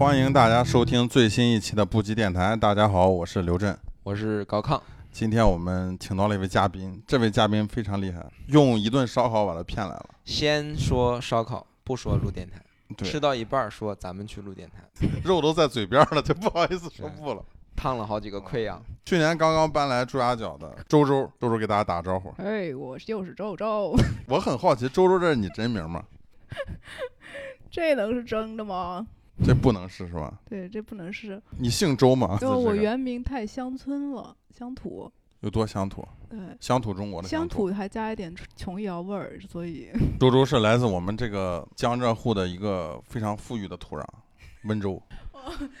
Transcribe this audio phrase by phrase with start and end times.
[0.00, 2.56] 欢迎大家收听最新一期的布吉电台。
[2.56, 4.80] 大家好，我是刘震，我是高亢。
[5.12, 10.08] 今天我们请到了一位嘉宾，这位嘉宾非常厉害，用一顿烧烤把他骗来了。
[10.24, 12.62] 先说烧烤，不说录电台。
[12.96, 17.44] 对吃到一半儿说咱们去录电台，肉都在嘴边了，就不好意思说不了。
[17.76, 18.82] 烫了好几个溃疡。
[19.04, 22.34] 去年刚刚搬来朱家角的周周，周周给大家打个招呼。
[22.38, 23.94] 哎，我就是周周，
[24.26, 26.02] 我很好奇，周周这是你真名吗？
[27.70, 29.06] 这能是真的吗？
[29.44, 30.40] 这不能是是吧？
[30.48, 32.38] 对，这不能是，你姓周吗？
[32.40, 36.06] 就我原名太乡村了，乡土，有多乡土？
[36.28, 37.68] 对，乡土中国的乡土。
[37.68, 44.04] 土还加一点琼瑶味儿，所以周周是来自我们这个江浙沪的一个非常富裕的土壤，
[44.64, 45.02] 温州。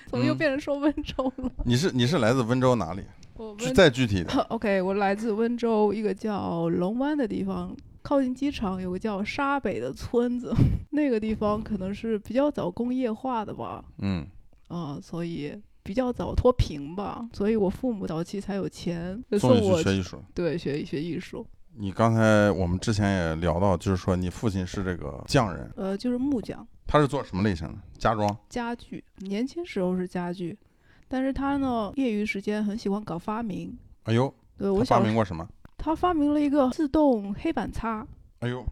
[0.06, 1.50] 怎么又嗯变成说温州了？
[1.64, 3.02] 你是你是来自温州哪里？
[3.36, 4.32] 我再具体的。
[4.48, 10.52] OK，我来自温州一个叫龙湾的地方，靠近机场有个叫沙北的村子，
[10.90, 14.26] 那个地方可能是比较早工业化的吧，嗯，
[14.68, 20.22] 啊、所以比较早脱贫吧，所以我父母早期才有钱送我去学艺术。
[20.34, 26.66] 对学一学艺术，你刚才我们之前也聊到，就是说你父亲是这个匠人，呃，就是木匠。
[26.86, 27.74] 他是做什么类型的？
[27.98, 28.36] 家装。
[28.48, 30.58] 家具，年轻时候是家具，
[31.06, 33.78] 但是他呢，业余时间很喜欢搞发明。
[34.04, 35.48] 哎呦，对我发明过什么？
[35.82, 38.06] 他发明了一个自动黑板擦，
[38.40, 38.62] 哎呦，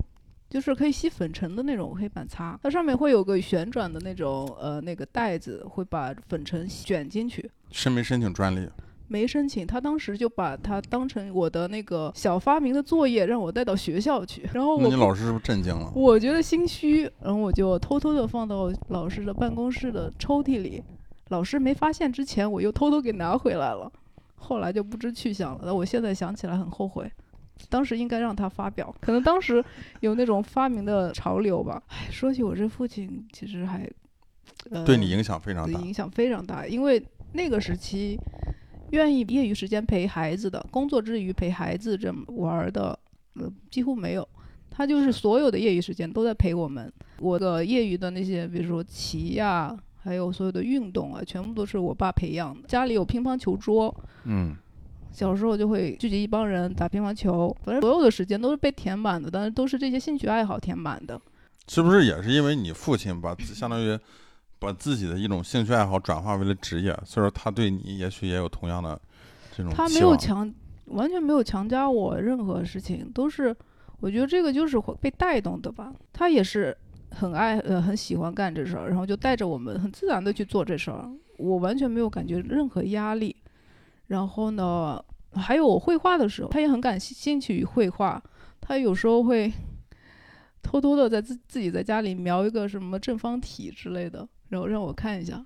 [0.51, 7.51] 就是可以吸粉尘的那种黑板擦，它上面会有个旋转的那种呃那个袋子，会把粉尘卷进去。
[7.71, 8.69] 申没申请专利？
[9.11, 14.47] 没申请，他当时就把它当成我的那个小发明的作业，让我带到学校去。
[14.53, 15.91] 然后你老师是不是震惊了？
[15.95, 20.83] 我觉得心虚，然后我就偷偷的放到老师的办公室的抽屉里，
[21.29, 23.91] 老师没发现之前，我又偷偷给拿回来了，
[24.39, 25.61] 后来就不知去向了。
[25.65, 27.11] 那我现在想起来很后悔，
[27.69, 29.63] 当时应该让他发表，可能当时
[30.01, 31.83] 有那种发明的潮流吧。
[31.89, 33.91] 唉，说起我这父亲，其实还，
[34.71, 35.79] 呃，对你影响非常大。
[35.79, 38.19] 对影响非常大，因为那个时期，
[38.93, 42.99] 愿意业余时间陪孩子的，工作之余陪孩子这么玩儿的，
[43.35, 44.27] 呃，几乎没有。
[44.71, 46.93] 他就是所有的业余时间都在陪我们。
[47.19, 52.69] 我的业余的那些，比如说棋呀、还有所有的运动啊，全部都是我爸培养的。
[52.69, 53.95] 家里有乒乓球桌，
[54.25, 54.55] 嗯，
[55.13, 61.21] 小时候就会聚集一帮人打乒乓球，反正所有的时间都是被填满的，但是都是这些兴趣爱好填满的。
[61.67, 63.99] 是不是也是因为你父亲把自相当于
[64.59, 68.99] 把自己的一种兴趣爱好转化为了职业，所以说他对你也许也有同样的
[69.55, 70.51] 这种他没有强，
[70.87, 73.55] 完全没有强加我任何事情，都是
[74.01, 75.93] 我觉得这个就是会被带动的吧。
[76.13, 76.75] 他也是
[77.11, 83.35] 很爱呃很喜欢干这事儿，然后就带着我们很自然的去做这事儿，我完全没有感觉任何压力。
[84.07, 85.03] 然后呢，
[85.33, 88.23] 还有我绘画的时候，他也很感兴趣于绘画，
[88.61, 89.53] 他有时候会
[90.63, 95.45] 偷偷的在自自己在家里描一个什么正方体之类的，然后让我看一下，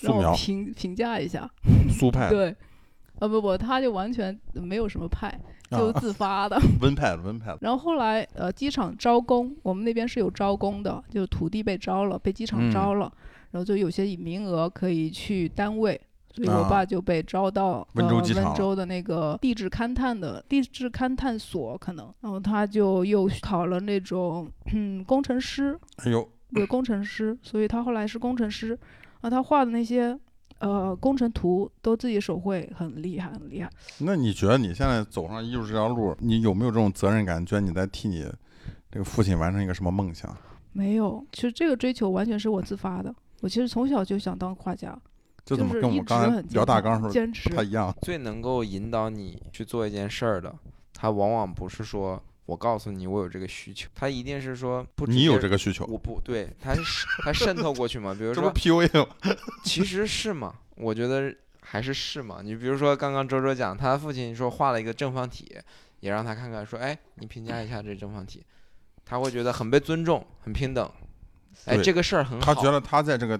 [0.00, 1.50] 让我评评价一下。
[1.90, 2.30] 苏派。
[2.30, 2.54] 对，
[3.18, 5.38] 啊不不，他就完全没有什么派，
[5.70, 5.92] 就啊。
[6.00, 6.60] 自发的。
[6.80, 7.58] 温派派的。
[7.60, 12.70] 然后后来呃，机场招工，我们那边是有招工的，就是土地被招了，被机场嗯。
[12.70, 13.12] 招了，
[13.50, 16.00] 然后就有些名额可以去单位。
[16.30, 16.68] 所以我啊。
[16.68, 18.48] 爸就被招到、呃、温州机场了。
[18.50, 28.78] 温州的那个地质勘探的地质勘探所，可能，然后他就又考了那种嗯工程师，哎呦，对工程师，所以他后来是工程师，
[29.20, 30.16] 啊，他画的那些
[30.58, 33.70] 呃工程图都自己手绘，很厉害，很厉害。
[33.98, 37.44] 那你觉得你现在走上艺术这条路，你有没有这种责任感？
[37.44, 38.26] 觉得你在替你
[38.90, 40.36] 这个父亲完成一个什么梦想？
[40.72, 43.14] 没有，其实这个追求完全是我自发的。
[43.40, 44.96] 我其实从小就想当画家，
[45.44, 47.56] 这怎么是一直跟我刚才很聊大纲的时候坚持不。
[47.56, 47.94] 太一样？
[48.02, 50.54] 最能够引导你去做一件事儿的，
[50.92, 58.14] 他往往不是说我告诉你我有这个需求，他一定是说不你有这个需求，我不对，他是他渗透过去嘛。
[58.14, 59.14] 比如说，PUA 吗？
[59.62, 62.40] 其实是嘛，我觉得还是是嘛。
[62.42, 65.54] 你比如说刚刚周周讲，他父亲说画了一个正方体，
[66.00, 68.42] 也让他看看，说，哎，你评价一下这正方体，
[69.04, 70.90] 他会觉得很被尊重，很平等。
[71.66, 72.54] 哎，这个事儿很好。
[72.54, 73.38] 他觉得他在这个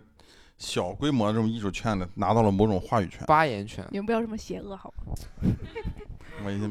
[0.58, 3.26] 小规模的这种艺术圈里拿到了某种话语权。
[3.26, 3.82] 发言权。
[3.90, 5.14] 你们不要这么邪恶好吗？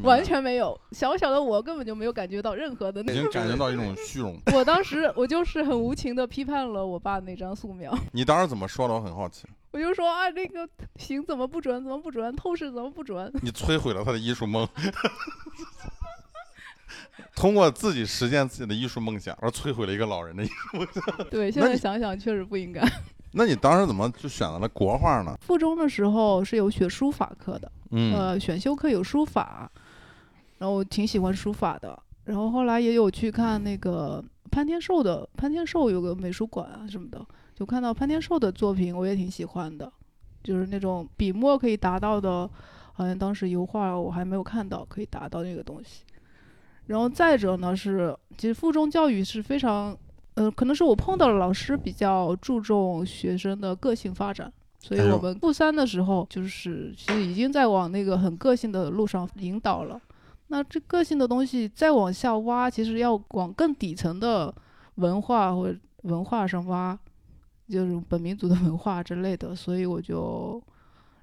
[0.03, 3.33] 完全没有，小小的我根本就没有感觉到任何的那已经种。
[3.33, 4.39] 感觉到一种虚荣。
[4.53, 8.93] 我当时我就是很无情的批判了我爸那张素描，你当时怎么说的？
[8.93, 9.47] 我很好奇。
[9.71, 13.31] 我就说啊，这个形怎么不准，怎么不准，透视怎么不准？
[13.41, 14.67] 你摧毁了他的艺术梦，
[17.35, 21.03] 通过自己实现自己的艺术梦想而摧毁了一个老人的艺术梦想。
[21.29, 22.81] 对，现在想想确实不应该。
[23.33, 25.35] 那你当时怎么就选择了国画呢？
[25.41, 29.69] 附中的时候是有学书法课的，嗯，呃，选修课有书法，
[30.57, 31.97] 然后我挺喜欢书法的。
[32.25, 37.25] 然后后来也有去看那个潘天寿的，潘天寿有个美术馆啊什么的，
[37.55, 39.91] 就看到潘天寿的作品，我也挺喜欢的，
[40.43, 42.49] 就是那种笔墨可以达到的，
[42.93, 46.03] 好像当时油画我还没有看到可以达到那个东西。
[46.87, 49.97] 然后再者呢是，其实附中教育是非常，
[50.37, 59.99] 呃，可能是我碰到了老师比较注重学生的个性发展，所以我们复三的时候就是其实已经在往那个很个性的路上引导了。
[60.49, 64.53] 那这个性的东西再往下挖，其实要往更底层的
[64.95, 66.95] 文化或者文化上挖，
[67.67, 70.61] 就是本民族的文化之类的，所以我就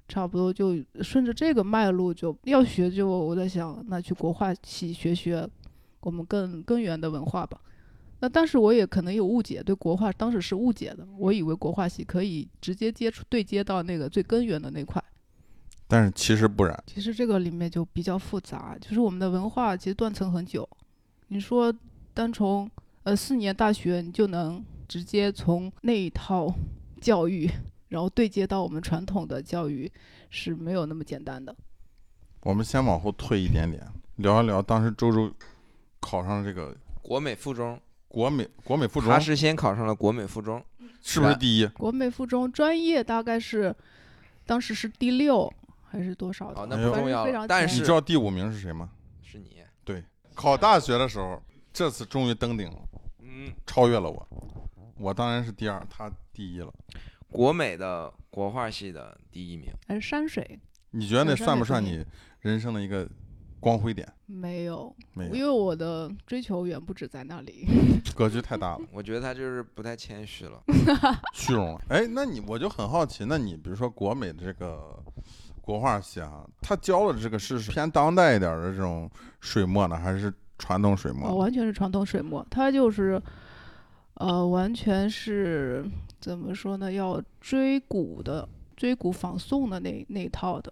[0.09, 5.49] 差不多就顺着这个脉络就要学就，我在想，那去国画系学学
[6.01, 7.57] 我们更根源的文化吧。
[8.19, 15.03] 那但是我也可能有误解，对国画当时是误解的，我以为国画系可以直接接触对接到那个最根源的那块。
[15.87, 16.83] 但是其实不然。
[16.87, 20.67] 其实这个里面就比较复杂，就是我们的文化其实断层很久。
[21.27, 21.73] 你说
[22.13, 22.69] 单从
[23.03, 26.51] 呃四年大学，你就能直接从那一套
[27.01, 27.47] 教育，
[27.89, 29.91] 然后对接到我们传统的教育，
[30.29, 31.55] 是没有那么简单的。
[32.41, 33.85] 我们先往后退一点点，
[34.15, 35.31] 聊一聊当时周周
[35.99, 37.79] 考上这个国美附中，
[38.15, 40.63] 国美国美附中他，是先考上了国美附中，
[41.01, 41.65] 是不是第一？
[41.65, 43.75] 国美附中专业大概是
[44.45, 45.53] 当时是第六
[45.83, 46.61] 还是多少的？
[46.61, 48.89] 哦，那不重要了但是你知道第五名是谁吗？
[49.21, 50.01] 是你，对
[50.33, 52.77] 考大学的时候，这次终于登顶了，
[53.19, 54.25] 嗯，超越了我。
[54.97, 56.73] 我当然是第二，他第一了。
[57.29, 59.69] 国美的国画系的第一名。
[59.89, 60.57] 还是山水？
[60.91, 62.01] 你觉得那算不算你
[62.39, 63.05] 人生的一个
[63.65, 64.07] 光辉点？
[64.27, 67.65] 没有，没有，因为我的追求远不止在那里。
[68.15, 70.61] 格局太大了，我觉得他就是不太谦虚了。
[71.33, 71.81] 虚荣了。
[71.89, 75.03] 哎，那你我就很好奇，那你比如说国美这个
[75.61, 79.09] 国画系啊，他教的这个是偏当代一点的这种
[79.41, 81.35] 水墨呢，还是传统水哦，墨？
[81.35, 83.19] 完全是传统水墨，他就是，
[84.13, 85.83] 呃，完全是
[86.21, 86.91] 怎么说呢？
[86.91, 88.47] 要追古的，
[88.77, 90.71] 追古仿宋的那那一套的。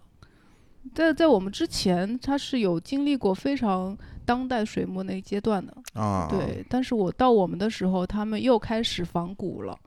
[0.92, 6.64] 在在我们之前，他是有经历过非常当代水墨那一阶段的，啊，对。
[6.68, 9.78] 但是我到我们的时候，他们又开始仿古了，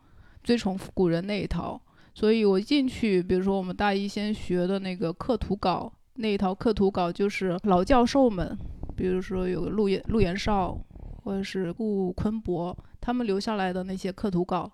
[0.43, 1.79] 追崇古人那一套。
[2.13, 8.57] 所以我进去，比如说我们大一先学的那个刻图稿那一套刻图稿，就是老教授们，
[8.95, 10.75] 比如说有个陆延陆延绍，
[11.23, 14.71] 或者是顾坤博，他们留下来的那些刻图稿，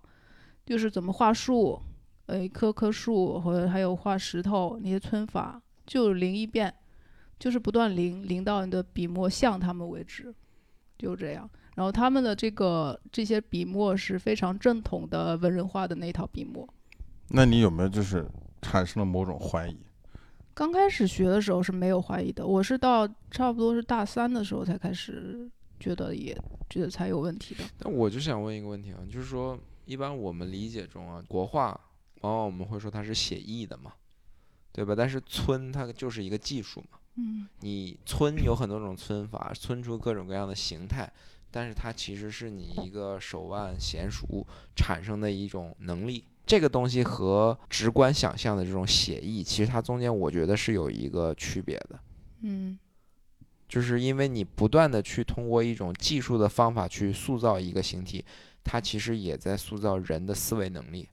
[0.66, 1.78] 就是怎么画树，
[2.28, 6.74] 呃，一棵棵树，或者还有画石头那些皴法，就临一遍，
[7.40, 10.34] 就是不断临临到你的笔墨像他们为止，
[10.98, 11.50] 就这样。
[11.76, 16.68] 然后他们的这个这些笔墨是非常正统的文人画的那套笔墨。
[17.30, 18.28] 那你有没有就是
[18.62, 19.78] 产生了某种怀疑？
[20.54, 26.38] 刚开始学的时候是没有怀疑的，我是到差不多是大三的时候才开始觉得也
[26.70, 27.64] 觉得才有问题的。
[27.80, 31.70] 那我就想问一个问题啊，就是说，一般我们理解中啊，国画
[32.22, 33.94] 往往我们会说它是写意的嘛，
[34.74, 34.94] 对吧？
[34.94, 41.10] 但是皴它就是一个技术嘛，嗯你皴有很多种皴法，皴出各种各样的形态，
[41.50, 46.26] 但是它其实是你一个手腕娴熟产生的一种能力。
[46.46, 52.00] 这个东西和直观想象的这种写意，其实它中间我觉得是有一个区别的。
[52.42, 52.78] 嗯
[53.70, 58.24] 就是因为你不断的去通过一种技术的方法去塑造一个形体，
[58.64, 61.08] 它其实也在塑造人的思维能力。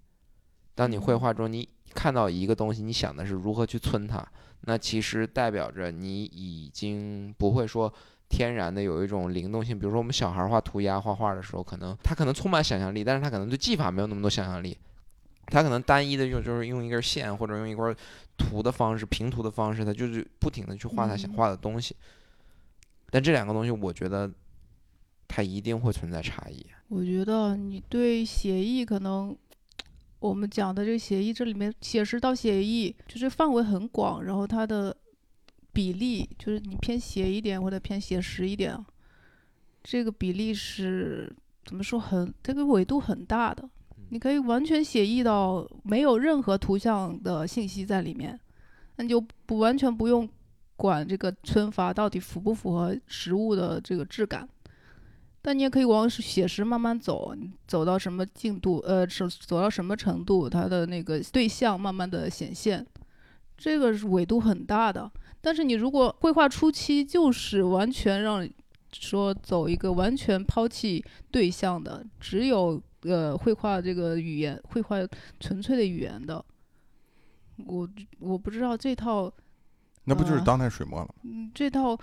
[0.75, 4.27] 当你绘画中你看到一个东西，你想的是如何去皴它，
[4.63, 7.93] 那其实代表着你已经不会说
[8.29, 9.79] 天然的有一种灵动性。
[9.79, 14.77] 比如说我们小孩画涂鸦、画画的时候，可能他可能充满想象力，但是他可能对技法没有那么多想象力。
[15.47, 17.93] 他可能单一的用就是用一根线或者用一块
[18.39, 21.97] 涂的方式、平涂的方式，他就是不停的去画他想嗯画的东西。
[23.11, 24.31] 但这两个东西，我觉得
[25.27, 26.65] 它一定会存在差异。
[26.87, 29.37] 我觉得你对写意可能，
[30.21, 34.97] 我们讲的这个协议，这里面写实到写意，就是范围很广，然后它的
[35.73, 38.77] 比例就是你偏写一点或者偏写实一点，
[39.83, 41.35] 这个比例是
[41.65, 43.69] 怎么说很这个纬度很大的，
[44.11, 48.39] 你可以完全写意到没有任何图像的信息在里面，
[48.97, 50.29] 那你就不完全不用
[50.77, 54.47] 管这个皴法到底符不符合实物的这个质感。
[55.43, 57.35] 但你也可以往写实慢慢走，
[57.67, 62.87] 走到什么进度，呃，是走到什么程度，它的那个对象慢慢的显现，
[63.57, 65.11] 这个是纬度很大的。
[65.41, 68.47] 但是你如果绘画初期就是完全让
[68.93, 74.97] 说走一个完全抛弃对象的，只有呃绘画这个语言，绘画
[75.39, 76.45] 纯粹的语言的，
[77.65, 79.33] 我我不知道这套
[80.05, 81.15] 那不就是啊当代水墨了吗？
[81.23, 81.99] 嗯，这套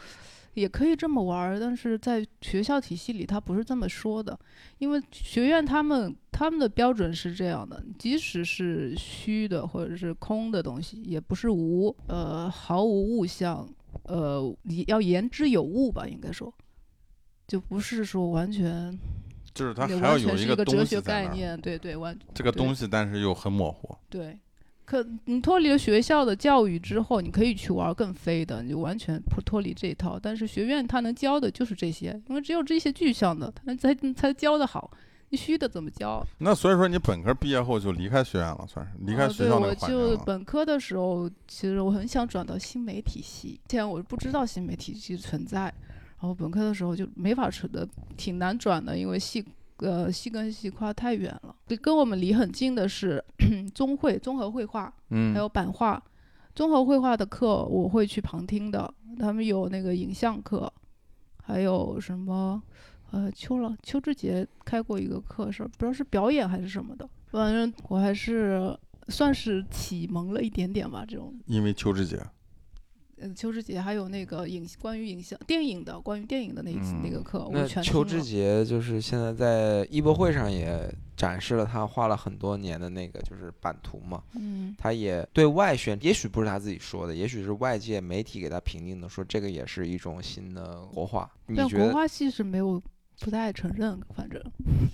[0.58, 4.38] 也可以这么玩儿，但是在学校体系里，他不是这么说的，
[4.80, 13.70] 因为学院他们他们的标准是这样的，即使是虚的或者是空的东西，也不是无，呃，毫无物象，
[14.06, 16.52] 呃，你要言之有物吧，应该说，
[17.48, 18.98] 就不是说完全，
[19.54, 23.96] 就是它还要有一个东哲学概念，对对，完这个东西但是又很模糊。
[24.10, 24.40] 对，
[24.88, 30.18] 可你脱离了学校的教育之后，你可以去玩更飞的，你就完全脱脱离这一套。
[30.18, 34.90] 但是学院它能教的就是这些，因为只有这些具象的，它才才教的好。
[35.30, 36.26] 你虚的怎么教？
[36.38, 40.16] 那所以说你本科毕业后就离开学院了，算是离开，学校那我个环境了。
[40.16, 45.74] 就本科的时候，其实我很想转到新媒体系，之前我不知道新媒体系存在，然
[46.22, 49.44] 后本科的时候就没法转的，挺难转的，因为系
[49.80, 51.56] 呃系跟系跨太远了。
[51.82, 53.24] 跟我们离很近的是
[53.74, 56.02] 综绘综合绘画，嗯，还有版画。
[56.56, 60.72] 综合绘画的课我会去旁听的，他们有那个影像课，
[61.44, 62.62] 还有什么
[63.12, 68.76] 呃秋老邱志杰开过一个课是不知道是表演还是什么的，反正我还是
[69.08, 71.06] 算是启蒙了一点点吧。
[71.08, 72.20] 这种因为邱志杰，
[73.20, 91.30] 呃邱志杰还有那个影关于影像电影的关于电影的那一次、那个嗯课，我那全邱志杰就是现在在艺博会上也展示了他画了很多年的那个就是版图嘛，嗯他也对外宣，也许不是他自己说的，也许是外界媒体给他评定的，说这个也是一种新的国画。
[91.48, 91.86] 你但觉得？
[91.86, 92.82] 国画系是没有
[93.20, 94.42] 不太承认，反正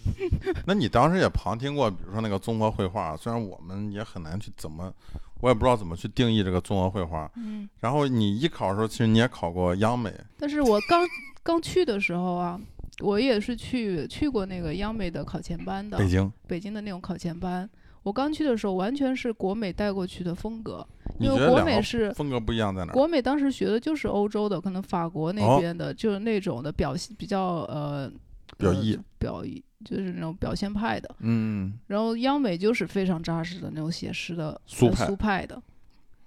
[0.66, 4.94] 那你当时也旁听过，比如说那个综合绘画，虽然我们也很难去怎么，
[5.42, 7.30] 我也不知道怎么去定义这个综合绘画。
[7.36, 7.68] 嗯。
[7.80, 11.08] 然后你艺考的时候，其实你也考过央美，但是我刚
[11.44, 12.60] 刚去的时候啊，
[13.00, 17.70] 我也是去去过那个央美的考前班的，北京，北京的那种考前班。
[18.04, 20.86] 我刚去的时候，完全是国美带过去的风格，
[21.20, 22.94] 因为国美是风格不一样在哪？
[22.94, 28.12] 国美当时学的就是欧洲的，可能法国那哦边的，就是那种的表现比较呃呃
[28.58, 31.16] 表意表意，就是那种表现派的。
[31.20, 35.62] 嗯，然后央美就是非常扎实的那种写实的呃苏派苏派的。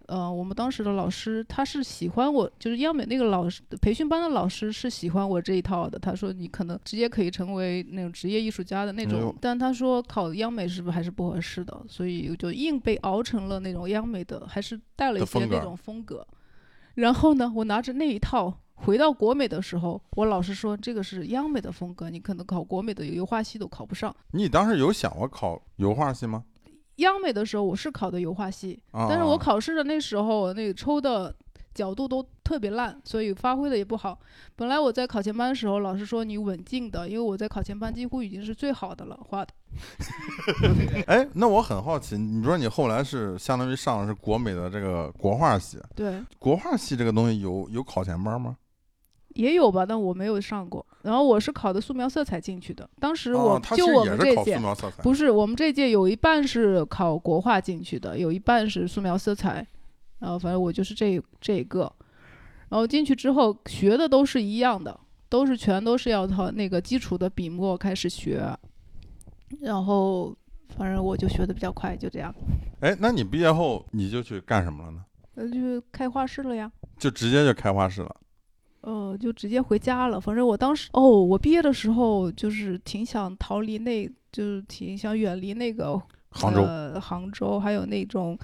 [0.08, 5.98] 呃，我们当时的老师他是喜欢我，就是央美那个老师培训班的老师是喜欢我这一套的。
[5.98, 16.26] 他说你可能直接可以成为那种职业艺术家的那种，但他说考央美是不是还是不合适的，所以就硬被熬成了那种央美的，还是带了一些那种风格。
[16.94, 24.14] 然后呢，我拿着那一套回到国美的时候，我老师说这个是央美的风格，你可能考国美的油画系都考不上。
[24.30, 26.44] 你当时有想过考油画系吗？
[26.96, 31.34] 央美的时候我是考的油画系，啊，但是我啊考试的那时候那个抽的
[31.74, 34.18] 角度都特别烂，所以发挥的也不好。
[34.54, 39.52] 本来我在考前班的时候，老师说你稳进的，因为我在考前班几乎已经是最好的了，画的。
[41.06, 48.56] 哎，那我很好奇，你说你后来是相当于上的是国美的这个国画系，对，国画系这个东西有有考前班吗？
[49.36, 50.84] 也有吧，但我没有上过。
[51.02, 54.58] 然后我是考的素描色彩进去的，当时我、哦，就我们这届。
[55.02, 59.64] 不是，我们这届有一半是考国画进去的，有一半是素描色彩，
[60.18, 61.92] 然后反正我就是这这一个，
[62.68, 68.44] 然后进去之后学的都是一样的，都是全都是要从那个基础的笔墨开始学，
[69.60, 70.36] 然后
[70.76, 72.34] 反正我就学的比较快，就这样，
[72.80, 75.04] 哎，那你毕业后你就去干什么了呢？
[75.34, 76.72] 那就开画室了呀。
[76.98, 78.16] 就直接就开画室了。
[78.86, 80.20] 呃，就直接回家了。
[80.20, 86.00] 反正我当时，哦，我毕业的时候就是挺想逃离那，就是挺想远离那个
[86.30, 88.38] 杭州，呃，杭州还有那种，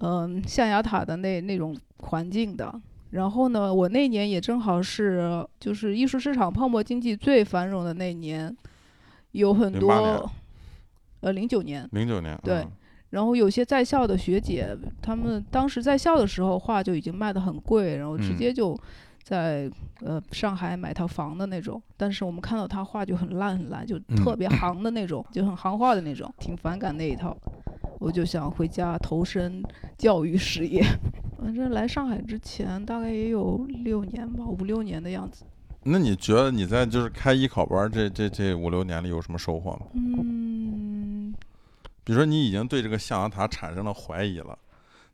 [0.00, 2.74] 嗯、象牙塔的那那种环境的。
[3.10, 8.54] 然后呢，我那年也正好是就是艺术市场泡沫经济最繁荣的那年，
[9.30, 10.28] 有很多，
[11.20, 12.36] 呃，零九年，零九年。
[12.42, 12.72] 对嗯
[13.10, 18.78] 然后有些在校的学姐，她们当时在校的时候画就已经卖得很贵，然后直嗯接就
[19.28, 19.70] 在、
[20.00, 21.82] 呃上海买套房的那种。
[21.98, 27.36] 但是我们看到他画就很烂很烂，就特嗯别 行的那种，就很行话的那种，挺反感那一套。
[27.98, 29.62] 我就想回家投身
[29.98, 30.82] 教育事业。
[31.38, 35.44] 反正来上海之前大概也有六年吧，五六年的样子。
[35.82, 39.86] 那你觉得你在就是开艺考班这这这五六年里有什么收获吗？
[39.92, 41.34] 嗯，
[42.02, 44.58] 比如说你已经对这个象牙塔产生了怀疑了，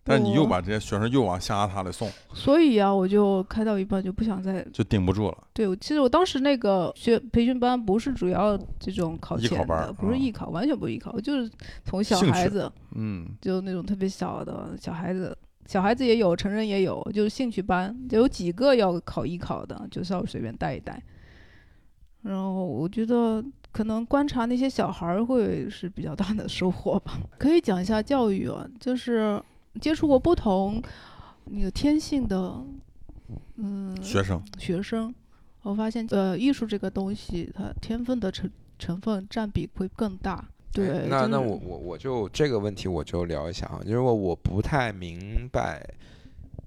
[0.07, 5.39] 但是你又把这些学生又往象牙塔里送，所以啊，我就开到一半就不想再就顶不住了。
[5.55, 11.51] 对，我其实我当时那个学培训班不是主要这种考前的，艺考班儿啊不是艺考，完全不是艺考，就是
[11.85, 21.03] 从小孩子嗯，就那种特别小的小孩子，小孩子也有，成人也有，就是兴趣班，就有几个要考艺考的，就稍微随便带一带。
[22.21, 23.43] 然后我觉得
[23.73, 27.19] 可能观察那些小孩儿会是比较大的收获吧。
[27.39, 29.43] 可以讲一下教育啊，就是
[29.81, 30.83] 接触过不同
[31.47, 32.63] 那个天性的
[33.57, 35.15] 嗯学生，学生，
[35.63, 40.45] 我发现呃艺术这个东西，它天分的成成分占比会更大。
[40.73, 45.85] 对，哎那就是那我我我就这个问题我就聊一下啊，就是我我不太明白，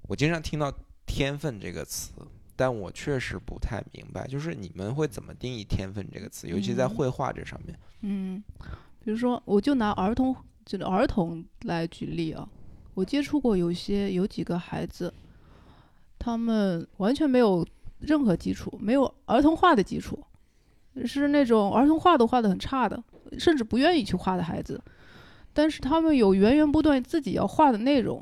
[0.08, 0.72] 我经常听到
[1.04, 2.12] 天分这个词，
[2.56, 7.78] 但我确实不太明白，就是你们会怎么定义天分这个词，尤其在嗯绘画这上面。
[8.00, 8.42] 嗯，
[9.04, 10.34] 比如说，我就拿儿童
[10.64, 12.48] 就是儿童来举例啊，
[12.98, 15.14] 我接触过有些有几个孩子，
[16.18, 17.64] 他们完全没有
[18.00, 20.18] 任何基础，没有儿童画的基础，
[21.04, 23.00] 是那种儿童画都画的很差的，
[23.38, 24.82] 甚至不愿意去画的孩子，
[25.52, 28.20] 但是他们有源源不断自己要画的内容。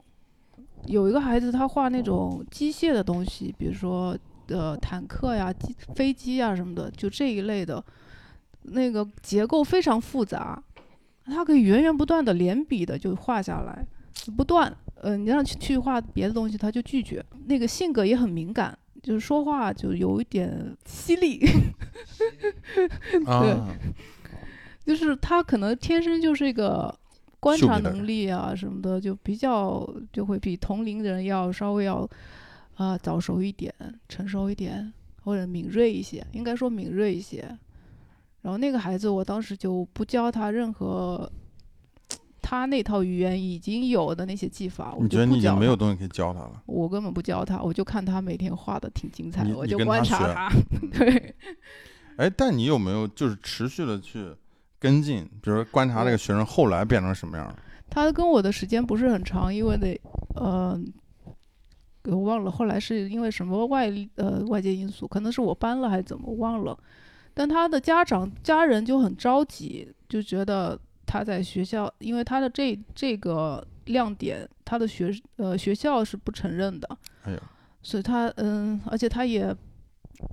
[0.84, 4.14] 有一个孩子，他画那种机械的东西，比如说
[4.48, 7.82] 呃坦克呀、机飞机呀什么的，就这一类的，
[8.64, 10.62] 那个结构非常复杂，
[11.24, 13.86] 他可以源源不断的连笔的就画下来，
[14.36, 14.74] 不断。
[15.02, 17.24] 呃，你让去去画别的东西，他就拒绝。
[17.46, 21.38] 那个性格也很敏感，就是说话就有一点犀利，
[23.12, 23.56] 对，
[24.86, 26.92] 就是他可能天生就是一个
[27.38, 32.08] 观察能力啊什么的，就比较就会比同龄人要稍微要
[32.76, 33.72] 啊、早熟一点、
[34.08, 34.92] 成熟一点，
[35.24, 37.46] 或者敏锐一些，应该说敏锐一些。
[38.42, 41.30] 然后那个孩子，我当时就不教他任何
[42.48, 46.62] 他那套语言已经有的那些技法，我你觉得你已经没有东西可以教他了？
[46.66, 50.52] 我根本不教他，我就看他每天画的挺精彩的，我就观察他。
[50.96, 51.34] 对，
[52.18, 54.32] 哎，但你有没有就是持续的去
[54.78, 57.58] 跟进，比如说观察这个学生后来变成什么样了？
[57.90, 60.00] 他跟我的时间不是很长，因为得，
[60.36, 60.80] 呃，
[62.04, 66.78] 我忘了后来是因为什么外力呃外界因素，可能是我搬了还是怎么，我忘了。
[67.34, 77.40] 但他的家长家人就很着急，就觉得他在学校，因为他的这这个亮点，他的学呃学校是不承认的，哎呀，
[77.82, 79.54] 所以他嗯，而且他也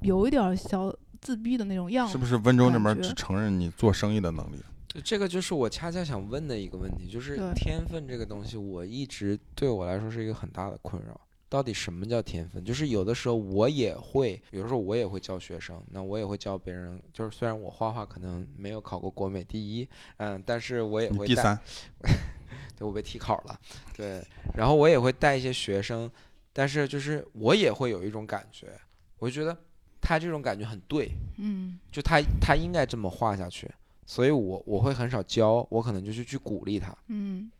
[0.01, 2.11] 有一点儿小自闭的那种样子。
[2.11, 4.61] 是不是温州那边只承认你做生意的能力？
[5.03, 11.19] 这个就是我恰恰想问的一个问题，就是天分这个东西，我一直对我来说是一个很大的困扰。
[11.53, 12.65] 到底什么叫天分？
[12.65, 16.99] 就是有的时候我也会，比如说我也会教学生，那我也会教别人。
[17.13, 19.87] 就是虽然我画画可能没有考过国美第一，
[20.17, 21.59] 嗯，但是我也会带第三，
[22.75, 23.59] 对我被替考了，
[23.95, 24.19] 对，
[24.55, 26.09] 然后我也会带一些学生，
[26.51, 28.69] 但是就是我也会有一种感觉，
[29.19, 29.55] 我就觉得
[30.01, 33.69] 他这种感觉很对，嗯就他他应该这么画下去，
[34.07, 36.97] 所以我我会很少教，我可能就是去鼓励他。
[37.09, 37.51] 嗯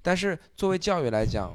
[0.00, 1.52] 但是作为教育来讲，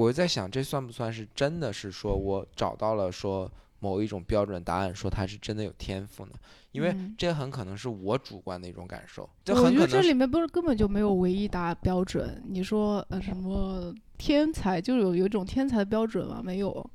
[0.00, 6.32] 我在想这算不算是真的是说我找到了说某一种标准答案，说他是真的有天赋呢？
[6.72, 12.42] 因为嗯这很可能是我主观的一种感受，这我很可能是觉得这里面不是根本就没有唯一答标准。
[12.48, 16.40] 你说呃什么天才，就有有一种天才的标准吗？
[16.42, 16.90] 没有。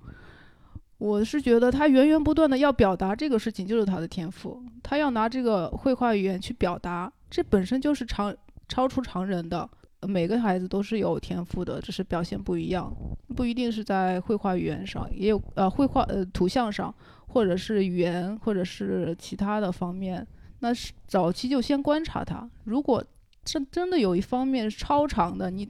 [0.98, 4.63] 我是觉得他源源不断的要表达这个事情，就是他的天赋。
[4.82, 8.36] 他要拿这个绘画语言去表达，这本身就是常
[8.68, 9.70] 超出常人的。
[10.01, 12.93] 呃每个孩子都是有天赋的，只是表现不一样，
[13.36, 16.93] 不一定是在绘画语言上，也有呃绘画呃图像上，
[17.27, 20.25] 或者是语言，或者是其他的方面。
[20.60, 23.03] 那是早期就先观察他，如果
[23.43, 25.69] 真真的有一方面是超常的，你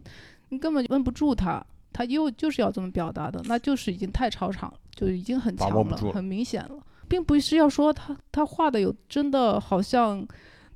[0.50, 6.78] 你根本就摁不住他，他又就是要这么表达的，那就是已经太超常，就已经很强了很明显了，
[7.10, 10.26] 并不是要说他他画的有真的好像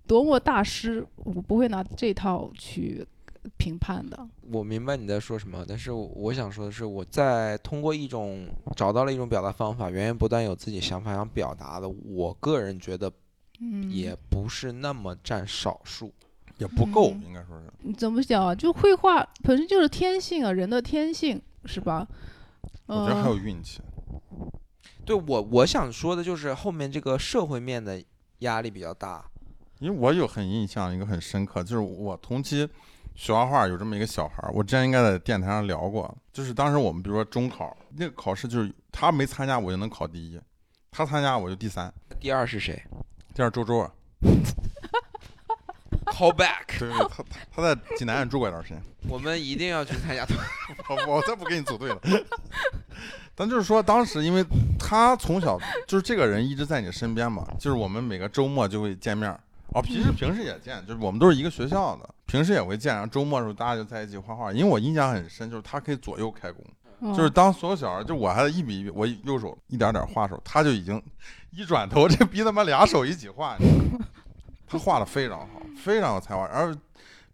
[0.07, 3.05] 多么大师，我不会拿这套去
[3.57, 4.27] 评判的。
[4.51, 13.11] 我明白你在说什么，但是我我想说的是，我在通过一种找到了一种表达方法，源源不断有自己想法想表达的，我个人觉得
[13.59, 16.13] 嗯，也不是那么占少数。
[16.57, 17.71] 也不够，嗯应该说是。
[17.83, 18.53] 你怎么讲啊？
[18.53, 22.05] 就绘画本身就是天性啊，人的天性是吧？
[22.85, 23.79] 我觉得还呃有运气。
[25.05, 28.03] 对我我想说的就是后面这个社会面的
[28.39, 29.23] 压力比较大。
[29.79, 32.67] 因为我有很印象一个很深刻，就是我同期
[33.19, 40.39] 学画画有这么一个小孩儿，我之前应该在电台上聊过，就是当时我们比如说中考那个考试，就是他没参加我就能考第一，
[40.89, 42.81] 他参加我就第三，第二是谁
[43.35, 43.91] 第二周周啊
[46.05, 50.35] ，？Call back，对对，他他他在济南也住过一段时间，我们一定要去参加他。
[50.95, 51.99] 我我再不跟你组队了。
[53.35, 54.45] 咱就是说，当时因为
[54.79, 59.37] 他从小就是这个人一直在你身边嘛，就是我们每个周末就会见面儿。
[59.73, 62.93] 哦，平时平时也见，就是我们都是一个学校的，平时也会见。
[62.93, 64.51] 然后周末的时候大家就在一起画画。
[64.51, 66.63] 因为我印象很深，就是他可以左右开工，
[67.01, 71.01] 嗯就是当所有小孩，就我还一笔一笔，我右手一点点画的时候，他就已经
[71.51, 74.05] 一转头， 这逼他妈俩手一起画，你知道？
[74.65, 76.43] 他画的非常好，非常有才华。
[76.45, 76.75] 而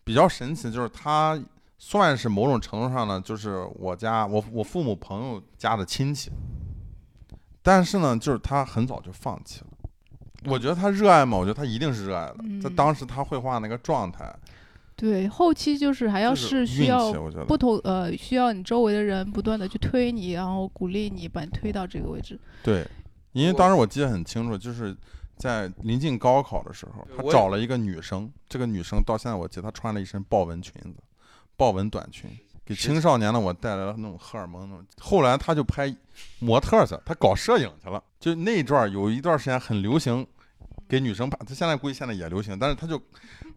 [0.04, 1.42] 比较神奇就是他
[1.78, 6.32] 算是某种程度上呢，就是我家我我父母朋友家的亲戚。
[7.62, 9.68] 但是呢，就是他很早就放弃了。
[10.48, 12.36] 我觉得他热爱嘛，我觉得他一定是热爱的。
[12.62, 14.34] 在嗯当时他绘画那个状态，
[14.96, 22.40] 对，后期就是还要是需要运气，我觉得不同呃，需要你周围的人不断的去推你，然后鼓励你，把你推到这个位置。
[22.64, 22.88] 对，
[23.34, 24.96] 因为当时我记得很清楚，就是
[25.36, 30.96] 在临近高考的时候，他对我也找了一个女生，这个女生到现在我记得她穿了一身豹纹裙子，
[31.58, 32.30] 豹纹短裙，
[32.66, 34.86] 给是青少年的我带来了那种荷尔蒙那种。
[35.00, 35.94] 后来他就拍
[36.40, 38.02] 模特儿去，他搞摄影去了。
[38.18, 40.26] 就那一段儿有一段时间很流行，
[40.88, 43.02] 给女生拍，他现在估计现在也流行，但是他就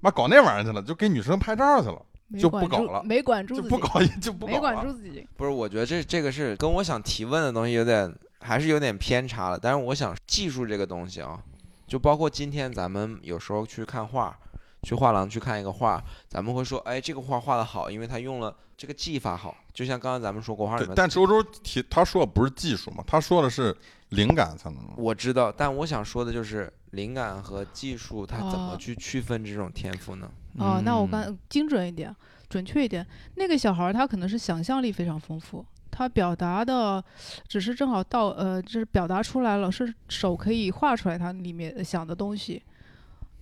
[0.00, 2.02] 妈搞那玩意儿去了，就给女生拍照去了，
[2.40, 4.86] 就不搞了没管住就不搞就不没管。
[4.86, 5.26] 住自己。
[5.36, 9.58] 不是，我觉得这这个是跟我想提问的东西有点，还是有点偏差了。
[9.60, 11.38] 但是我想技术这个东西啊，
[11.86, 14.36] 就包括今天咱们有时候去看画，
[14.82, 19.56] 去画廊去看一个画，咱们会说，哎，这个画画的好，因为他用了这个技法好。
[19.72, 23.76] 就像刚刚咱们说国画里面，，但周周提他说的不是技术嘛，他说的是
[24.10, 24.78] 灵感才能。
[24.96, 30.30] 我知道，但我想说的就是灵感和技术，它怎么哦去区分这种天赋呢？
[30.58, 32.14] 哦，那我嗯刚精准一点，
[32.48, 37.04] 准确一点，那个小孩儿他可能是想象力非常丰富，他表达的
[37.46, 42.62] 只是正好到呃，就是表达出来了，是手可以画出来他里面想的东西。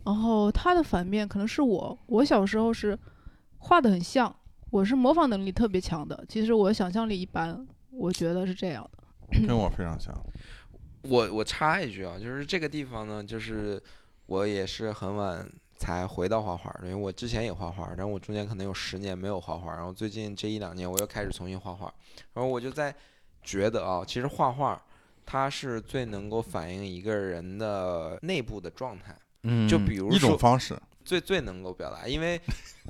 [0.04, 2.96] 然后他的反面可能是我，我小时候是
[3.58, 4.34] 画的很像，
[4.70, 9.46] 我是模仿能力特别强的，其实我想象力一般，我觉得是这样的。
[9.46, 10.14] 跟我非常像。
[11.08, 13.82] 我我插一句啊，就是这个地方呢，就是
[14.26, 21.92] 我也是很晚才回到画画的，因为我之前也画画，然后我中间可能有十年没有画画，然后最近这一两年我又开始重新画画，
[22.32, 22.94] 然后我就在
[23.42, 24.82] 觉得啊，其实画画
[25.24, 32.40] 它是最能够反映一个人的内部的状态，嗯就比如一种说方式，最最能够表达，因为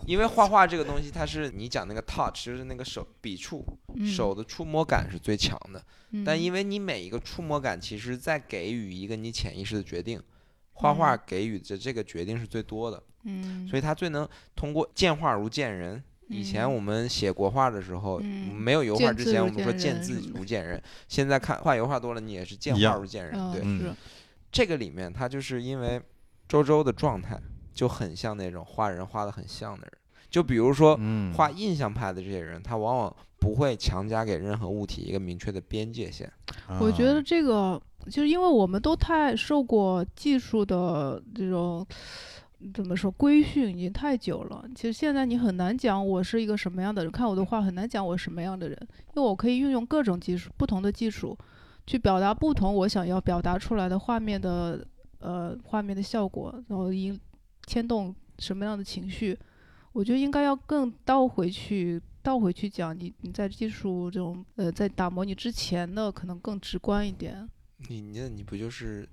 [0.06, 3.62] 因为画画这个东西，它是你讲那个 touch，就是那个手笔触，
[3.94, 5.84] 嗯、手的触摸感是最强的。
[6.12, 10.18] 嗯，但因为你每一个触摸感，其实在给予一个你潜意识的决定，
[10.72, 16.02] 画画嗯给予的这个决定是最多的，嗯，所以它最能通过见画如见人。
[16.28, 20.82] 以前嗯我们写国画的时候，嗯没有油画之前，我们说见见字如见人。
[21.06, 23.34] 现在看画油画多了，你也是见画如见人。
[23.36, 23.94] 嗯对，嗯是
[24.50, 26.02] 这个里面它就是因为
[26.48, 27.38] 周周的状态
[27.76, 29.92] 就很像那种画人画的很像的人，
[30.30, 36.32] 就比如说嗯，画印象派的这些人，他往往不会强加给任何物体一个明确的边界线。
[36.80, 41.86] 我觉得啊这个就是因为我们都太受过技术的这种
[42.72, 44.64] 怎么说规训已经太久了。
[44.74, 48.78] 其实现在你很难讲我是一个什么样的人，看我的画很难讲我什么样的人，
[49.14, 51.36] 因为我可以运用各种技术，不同的技术
[51.86, 54.84] 去表达不同我想要表达出来的画面的
[55.18, 57.18] 呃画面的效果，然后引
[57.66, 59.38] 牵动什么样的情绪。
[59.92, 67.48] 我觉得应该要更倒回去，倒回去讲你你在技术这种呃在打磨你之前的可能更直观一点。
[67.88, 69.08] 你你你不就是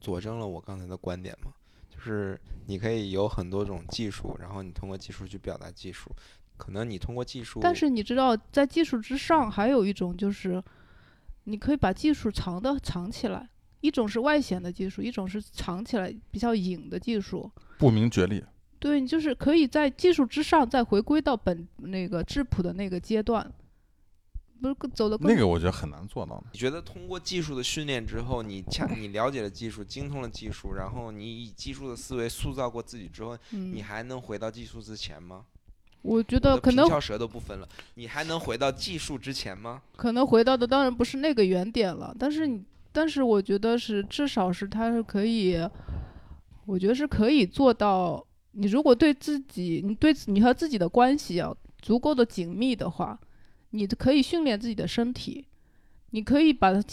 [0.00, 1.52] 佐证了我刚才的观点吗？
[1.90, 6.10] 就是你可以有很多种技术，然后你通过技术去表达技术。
[6.56, 10.62] 可能你通过技术，但是你知道，在技术之上还有一种就是，
[11.44, 13.48] 你可以把技术藏的藏起来。
[13.82, 17.50] 一种是外显的技术，一种是藏起来比较隐的技术。
[17.76, 18.42] 不明觉厉。
[18.78, 23.52] 对，你就是可以在技术之上再回归到本那个质朴的那个阶段，
[24.60, 26.46] 不是走的那个我觉得很难做到的。
[26.52, 35.44] 你觉得通过技术的训练之后，你恰你了解了技术，精通了技术，然后你以技术的思维塑造过自己之后，嗯你，还能回到技术之前吗？
[36.02, 39.80] 我觉得可能平翘舌都不分了，你还能回到技术之前吗？
[39.94, 45.56] 可能回到的当然不是那个原点了，但是你，但是我觉得是至少是它是可以，
[46.66, 48.24] 我觉得是可以做到。
[48.52, 51.50] 你如果对自己，你对你和自己的关系啊
[51.80, 53.18] 足够的紧密的话，
[53.70, 55.46] 你可以训练自己的身体，
[56.10, 56.84] 你可以把它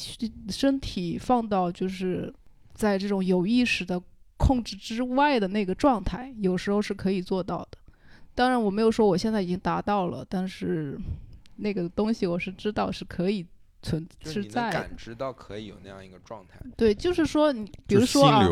[0.47, 2.33] 身体放到就是
[2.73, 4.01] 在这种有意识的
[4.37, 7.77] 控制之外的那个状态，有时候是可以做到的。
[8.33, 10.97] 当然，我没有说我现在已经达到了，但是
[11.57, 13.45] 那个东西我是知道是可以
[13.81, 14.71] 存是在。
[14.71, 16.59] 感知到可以有那样一个状态。
[16.75, 18.45] 对，就是说你，比如说啊，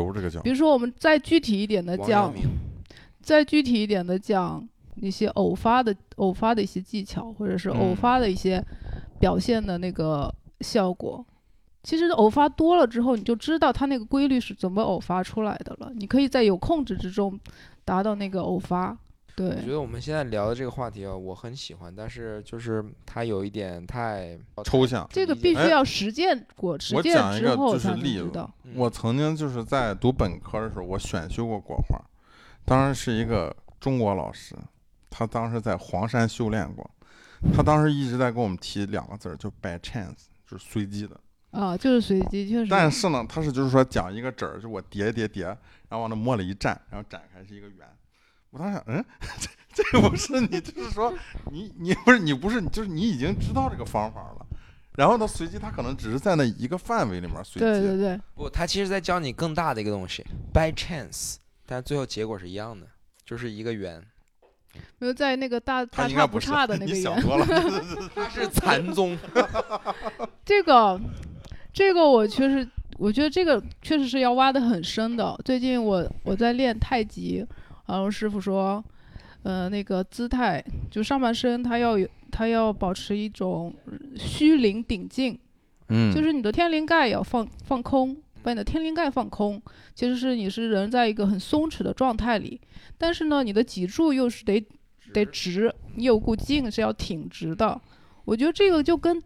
[0.44, 2.34] 比如说我们再具体一点的讲，
[3.22, 8.64] 再具体一点的讲一些偶发的偶发的一些技巧，或者是偶嗯发的一些
[9.20, 11.26] 表现的那个效果。
[11.84, 15.92] 其实偶发多了之后，你就知道它那个规律是怎么偶发出来的了。
[15.96, 17.40] 你可以在有控制之中
[17.86, 18.98] 达到那个偶发。
[19.38, 25.08] 对我，觉得我们现在聊的这个话题啊，我很喜欢，但是就是它有一点太抽象。
[25.12, 28.52] 这个必须要实践过，实践我讲一个之后是例子知道。
[28.64, 32.02] 嗯我曾经就是在读本科的时候，我选修过国画，
[32.66, 34.56] 当时是一个中国老师
[35.12, 36.90] 他当时在黄山修炼过，
[37.54, 41.16] 他当时一直在跟我们提两个字儿，就 by chance，就是随机的。
[41.52, 42.68] 啊，就是随机，确实。
[42.72, 47.88] 但是呢，他是就是说讲一个纸儿，就我叠叠叠，然后往那摸了一站，然后展开是一个圆。
[48.58, 49.06] 我当时想，嗯，
[49.74, 51.14] 这 这不是你，就是说
[51.52, 54.46] 你你不是你不是，就是你已经知道这个方法了。
[54.96, 57.60] 然后呢，随机他可能只是在那一个范围里面随机。
[57.60, 61.36] 对对对，不，他其实在教你更大的一个东西，by chance，
[61.68, 62.88] 但最后结果是一样的，
[63.24, 64.04] 就是一个圆。
[64.98, 67.24] 没有在那个大大差他应该不是差的那个你想圆。
[67.24, 67.46] 多了。
[68.16, 69.16] 他是禅宗，
[70.44, 71.00] 这个，
[71.72, 72.68] 这个我确实，
[72.98, 75.40] 我觉得这个确实是要挖的很深的。
[75.46, 77.46] 最近我我在练太极，
[77.88, 78.84] 然后师傅说，
[79.44, 83.74] 呃，那个姿态就上半身他要有，他要保持一种
[84.16, 85.38] 虚灵顶劲，
[85.90, 89.62] 嗯就是你的天灵盖要放放空，把你的天灵盖放空，
[89.96, 92.60] 其实是你是人在一个很松弛的状态里，
[92.98, 94.64] 但是呢，你的脊柱又是得
[95.14, 97.80] 得直，你有股劲是要挺直的。
[98.26, 99.24] 我觉得这个就跟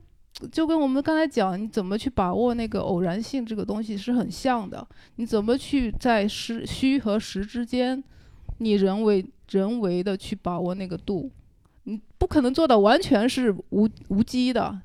[0.52, 4.88] 就跟我们刚才讲，你怎么去把握那个偶然性这个东西是很像的。
[5.15, 8.02] 你怎么去在实虚和实之间，
[8.62, 11.32] 你人为人为的去把握那个度，
[11.84, 14.80] 你不可能做到完全是无无机的，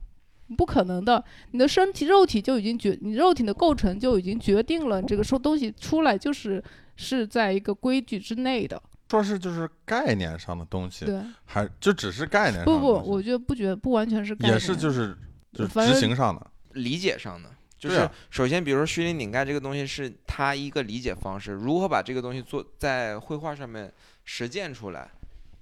[0.56, 1.22] 不可能的。
[1.50, 6.62] 你的身体肉体就已经决，你肉体的构成就已经决定了，这个说东西出来就是
[6.96, 8.82] 是在一个规矩之内的。
[9.10, 15.14] 说是就是概念上的东西，对，还就只是概念上不不，的东西我觉得不觉得不完全是概念，也是就是
[15.52, 16.44] 就是执行上的。
[16.72, 17.50] 理解上的。
[17.86, 23.92] 就是首先，比如说虚灵顶盖这个东西是它一个理解方式，如何把这个东西做在绘画上面
[24.24, 25.10] 实践出来，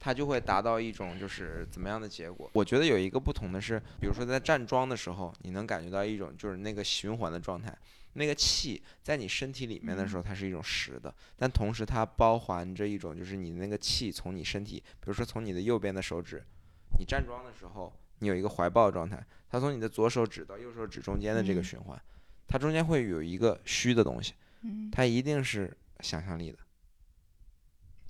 [0.01, 2.51] 它就会达到一种就是怎么样的结果。
[2.53, 7.77] 我觉得有一个不同的是，比如说在站桩的时候，你能感觉到一种就是那个循环的状态，
[8.15, 16.43] 那个气在你身体里面的时候，它是一种实的，但同时它包含着一种就是你那个气从你身体，比如说从你的右边的手指，
[16.99, 22.01] 你站桩的时候，你有一个怀抱状态，它从你的左手指到右手指中间的这个嗯循环，
[22.47, 26.59] 它中间会有一个虚的东西，嗯，它一定是想象力的。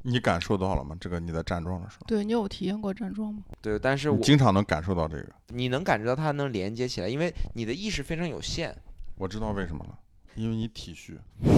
[0.07, 0.95] 你感受到了吗？
[1.01, 3.43] 这个你在站桩的时候，对你有体验过站桩吗？
[3.63, 5.33] 对，但是我经常能感受到这个。
[5.49, 8.77] 你能感觉到它能连接起来，因为你的意识非常有限。
[9.17, 9.99] 我知道为什么了，
[10.35, 11.19] 因为你体虚。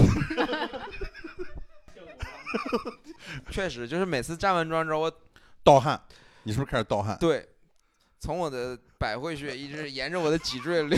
[3.51, 5.11] 确实，就是每次站完桩之后，我
[5.61, 6.01] 盗汗，
[6.43, 7.17] 你是不是开始盗汗？
[7.19, 7.45] 对，
[8.19, 10.97] 从我的百会穴一直沿着我的脊椎流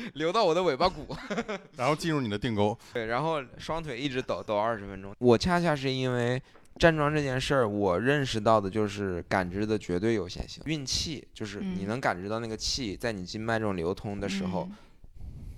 [0.14, 1.06] 流到我的尾巴骨，
[1.76, 2.76] 然后进入你的定沟。
[2.92, 5.14] 对，然后双腿一直抖抖二十分钟。
[5.18, 6.40] 我恰恰是因为
[6.78, 10.62] 站桩这件事儿，我认识到的就是感知的绝对有限性。
[10.66, 14.76] 运气就是你嗯能感知到那个气在你经脉中流通的时候，嗯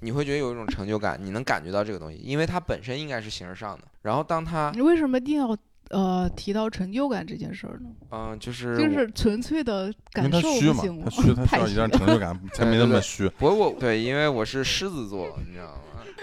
[0.03, 3.85] 你会觉得有一种成就感，你能感觉到这个东西，因为它本身应该是形而上的。
[4.01, 5.55] 然后当它，你为什么一定要
[5.91, 7.91] 呃提到成就感这件事儿呢？
[8.11, 11.03] 嗯、就是就是纯粹的感受他虚嘛不行，吗？
[11.05, 13.29] 他虚， 他需太要一点成就感，才没那么虚。
[13.39, 15.81] 不过我对，因为我是狮子座，你知道吗？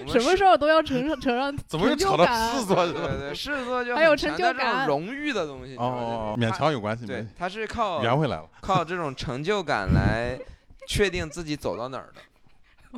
[0.08, 3.19] 什么时候都要承上承上 怎么又扯到狮子座去对了？
[3.19, 5.75] 对，狮子座就还有很强调这种成就感荣誉的东西。
[5.77, 8.47] 哦，勉强有关系，对他，是靠圆回来了。
[8.62, 10.39] 靠这种成就感来
[10.88, 12.21] 确定自己走到哪儿的。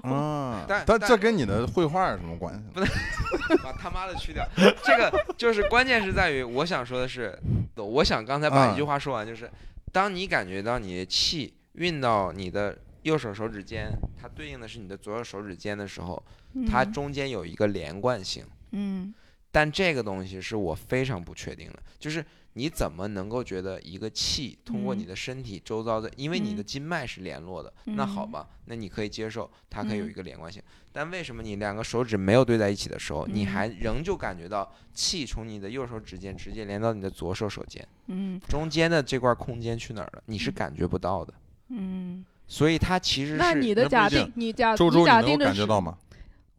[0.08, 3.58] 啊，但但但这跟你的绘画有什么关系？
[3.64, 4.48] 把他妈的去掉。
[4.84, 7.38] 这个就是关键是在于，我想说的是，
[7.76, 9.50] 我想刚才把啊一句话说完，就是
[9.92, 13.90] 当你感觉到你的气运到你的右手手指尖，
[14.22, 16.24] 它对应的是你的左右手指尖的时候，
[16.70, 18.44] 它嗯中间有一个连贯性。
[18.72, 19.14] 嗯
[19.52, 22.24] 但这个东西是我非常不确定的，就是
[22.60, 30.62] 你怎么能够觉得一个气通过你嗯的身体周遭的，因为你的嗯经脉是联络的，那好嗯吧，那你可以接受它可以有嗯一个连贯性。
[30.92, 40.24] 但为什么你两个手指没有对在一起的时候，你嗯还仍旧感觉到气从你的右手指尖直接连到你的左手手尖，嗯中间的这块空间去哪儿了？
[40.26, 41.34] 你是嗯感觉不到的。
[41.70, 45.98] 嗯，所以它其实是那你的假定，你假周周，你你能够假定的是感觉到吗？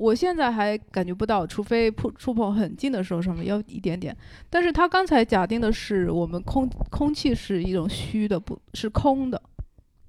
[0.01, 4.17] 我现在还感觉不到，除非触触碰很近的时候，上面要一点点。
[4.49, 9.41] 但是他刚才假定的是我们空空气是一种虚的，不是空的。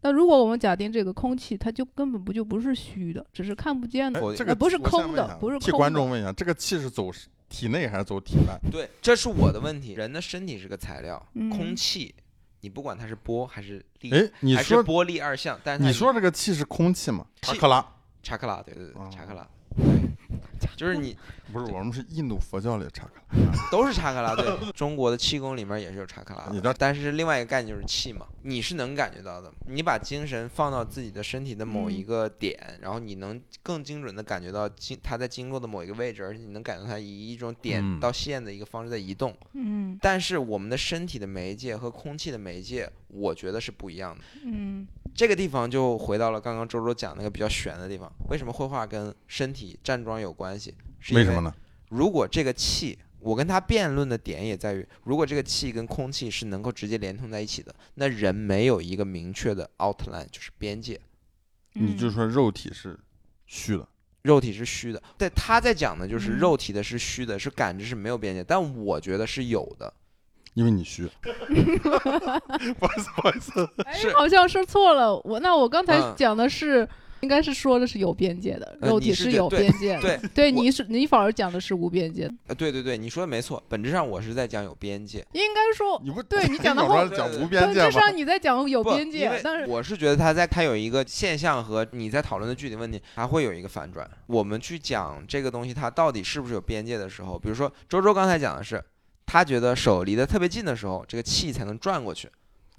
[0.04, 4.20] 那如果我们假定这个空气，它就根本不就不是虚的，只是看不见的。
[4.34, 7.12] 这个呃不是空的不是空的观众问一下，这个气是走
[7.50, 8.58] 体内还是走体外？
[8.72, 9.92] 对，这是我的问题。
[9.94, 12.16] 人的身体是个材料，空嗯气，
[12.62, 17.26] 你不管它是波还是力，哎，你还是说波粒二象，但是你说这个气是空气吗？
[17.42, 17.86] 查克拉，
[18.24, 19.46] 查克拉，对对对，哦查克拉。
[20.76, 21.16] 就是你
[21.52, 23.22] 不是，我们是印度佛教里的查克拉。
[23.70, 39.36] 都是查克拉，对，中国的气功里面也是有查克拉的你知道，但是另外一个概念就是气嘛，你是能感觉到的，你把精神放到自己的身体的某一嗯个点，然后你能更精准的感觉到经它在经过的某一个位置，而且你能感觉到它以一种点嗯到线的一个方式在移动。
[39.54, 44.24] 嗯但是我们的身体的媒介和空气的媒介，我觉得是不一样的。
[44.46, 50.74] 嗯这个地方就回到了刚刚周周讲那个比较悬的地方，为什么绘画跟身体站桩有关系？
[51.02, 51.54] 是为什么呢？
[51.90, 61.00] 如果这个气，我跟他辩论的点也在于，如果这个气跟空气是能够直接连通在一起的，那人没有一个明确的 outline，就是边界，
[61.76, 62.98] 嗯你就说肉体是
[63.46, 63.88] 虚的，
[64.22, 65.04] 肉体是虚的。
[65.18, 69.94] 对，他在讲的就是嗯肉体的是虚的，是感知是没有边界，但我觉得是有的。
[70.54, 71.10] 因为你虚。
[72.78, 73.70] 不好意思，不好意思。
[73.86, 75.16] 哎，好像说错了。
[75.20, 76.86] 我那我刚才嗯讲的是，
[77.22, 80.02] 应该是说的是有边界的，呃肉体是有边界的。
[80.02, 80.20] 对
[80.52, 82.34] 对，我你是你反而讲的是无边界的。
[82.48, 85.26] 呃，对对对，你说的没错，本质上我是在讲有边界。
[85.34, 87.82] 应该说，你不对你讲的有时候后讲对对无边界？
[87.82, 94.10] 本质上你在讲有边界，但是我是觉得他在他有一个现象和你在讨论的具体问题，还会有一个反转。
[94.28, 98.84] 我们去讲这个东西它到底是不是有边界的时候，比如说周周刚才讲的是，
[99.26, 102.30] 他觉得手离得特别近的时候，这个气才能转过去。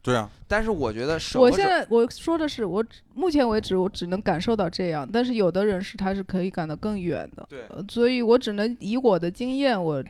[0.03, 2.85] 对啊，但是我觉得是我现在我说的是，我
[3.15, 10.03] 目前为止我只能感受到这样，但是有的人是他是可以感到更远的，对呃所以我只能以我的经验，我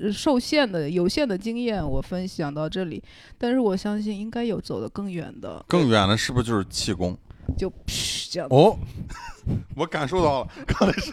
[0.00, 3.02] 呃受限的有限的经验，我分享到这里。
[3.36, 7.18] 但是我相信应该有走得更远的，更远的是不是就是气功？
[7.56, 8.48] 就噗这样。
[8.50, 8.76] 哦，
[9.76, 11.10] 我感受到了，刚才是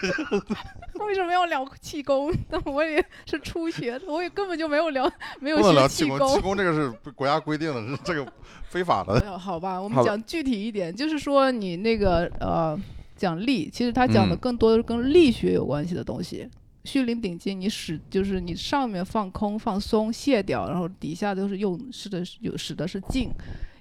[1.04, 2.34] 为什么要聊气功？
[2.50, 8.32] 但我也是初学的，我也根本就没有聊，没有学气气功，气功这个是国家规定的，是这个
[8.70, 9.20] 非法的。
[9.20, 12.80] 呃好吧，我们讲具体一点，就是说你那个呃
[13.16, 16.50] 讲力，其实他讲的嗯更多的是跟力学有关系的东西。
[16.86, 23.30] 虚灵顶劲，你使就是你上面放空放松卸掉，然后底下都是用使的是有使的是劲，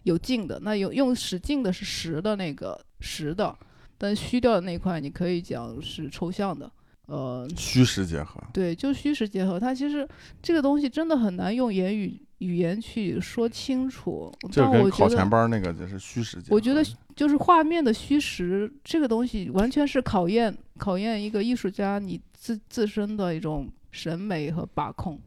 [0.05, 0.59] 有劲的。
[0.63, 3.57] 那有用使劲的是实的那个实的，
[3.99, 6.71] 但虚掉的那一块你可以讲是抽象的。
[7.07, 10.09] 呃，虚实结合，对，就虚实结合，它其实
[10.41, 14.33] 这个东西真的很难用言语语言去说清楚。
[14.51, 16.55] 这个跟考前班那个就是虚实结合。
[16.55, 16.83] 我觉得
[17.17, 25.21] 就是画面的虚实这个东西，完全是考验考验一个艺术家你自自身的一种审美和把控，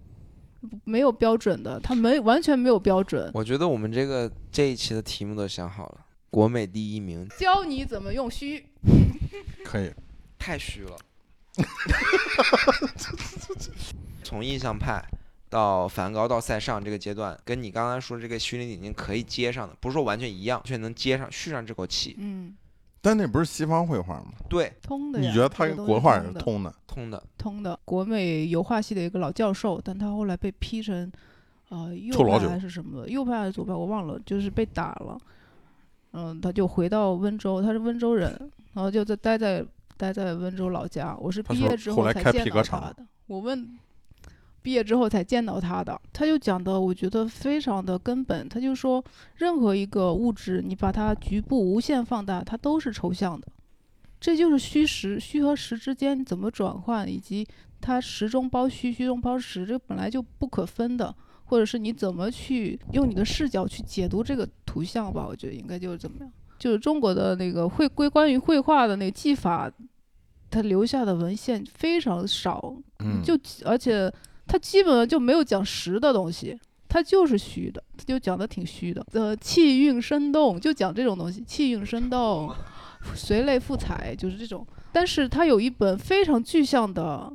[0.83, 8.65] 没有标准的，他没完全没有标准，我觉得我们这个这一期的题目都想好了，国美第一名教你怎么用虚。
[9.63, 9.91] 可以。
[10.37, 10.95] 太虚了。
[14.21, 15.03] 从印象派
[15.49, 22.53] 到梵高到塞尚这个阶段，跟你刚刚说这个虚灵顶劲可以接上的，不是说完全一样，却能接上续上这口气，嗯，
[23.05, 24.33] 但那不是西方绘画吗？
[24.49, 25.29] 对，通的呀。
[25.29, 26.33] 你觉得他跟国画也是？
[26.33, 26.73] 通的？
[26.87, 27.23] 通的。
[27.37, 27.79] 通的。
[27.85, 31.11] 国美油画系的一个老教授，但他后来被批成，
[31.69, 35.15] 呃，右派还是什么的，右派还是左派我忘了，就是被打了。
[36.13, 38.31] 嗯，他就回到温州，他是温州人，
[38.73, 39.63] 然后就在待在
[39.97, 41.15] 待在温州老家。
[41.19, 43.05] 我是毕业之后来开才见到皮革厂他的。
[43.27, 43.77] 我问，
[44.65, 48.49] 毕业之后才见到他的，他就讲的，我觉得非常的根本。
[48.49, 49.03] 他就说，
[49.35, 53.47] 任何一个物质，你把它局部无限放大，它都是抽象的。
[54.19, 57.47] 这就是虚实，虚和实之间怎么转换，以及
[57.79, 61.13] 它实中包虚，虚中包实，这本来就不可分的。
[61.47, 66.31] 或者是你怎么去用你的视角去解读这个图像吧，我觉得应该就是怎么样。
[66.57, 69.71] 就是中国的那个绘归关于绘画的那个技法，
[70.49, 74.11] 它留下的文献非常少，嗯，就而且
[74.47, 79.05] 它基本上就没有讲实的东西，它就是虚的，它就讲的挺虚的。
[79.13, 82.53] 呃，气韵生动就讲这种东西，气韵生动，
[83.13, 84.65] 随类赋彩就是这种。
[84.91, 87.31] 但是它有一本非常具象的。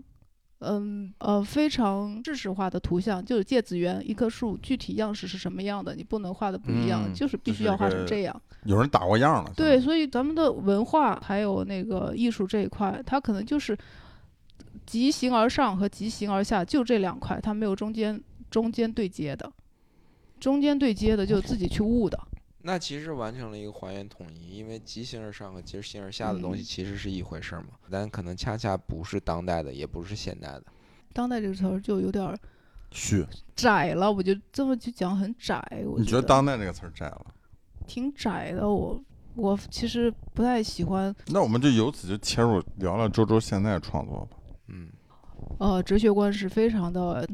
[0.63, 8.43] 嗯呃，非常制式化的图像，就是芥子园一棵树具体样式是什么样的，你不能画的不一样，嗯就是必须要画成这样。
[8.65, 9.51] 有人打过样了。
[9.57, 13.75] 对，所以咱们的文化还有那个艺术这一块，它可能就是
[14.87, 19.53] 急行而上和急行而下，就这两块，它没有中间中间对接的。
[20.39, 22.19] 中间对接的就自己去悟的。
[22.63, 30.65] 那其实完成了一个还原统一，因为急行而上和急行而下的东西嗯其实是一回事儿嘛，但可能恰恰不是当代的，也不是现代的。
[31.13, 32.39] 当代这个词儿就有点儿
[32.91, 33.25] 虚，
[33.57, 35.63] 窄了，我觉得这么去讲很窄。
[35.87, 37.27] 我你觉得得当代这个词儿窄了？
[37.87, 39.03] 挺窄的，我
[39.35, 41.15] 我其实不太喜欢。
[41.27, 44.37] 那我们就由此就切入聊聊周周现在创作吧。
[45.59, 47.27] 嗯，呃，哲学观是非常的，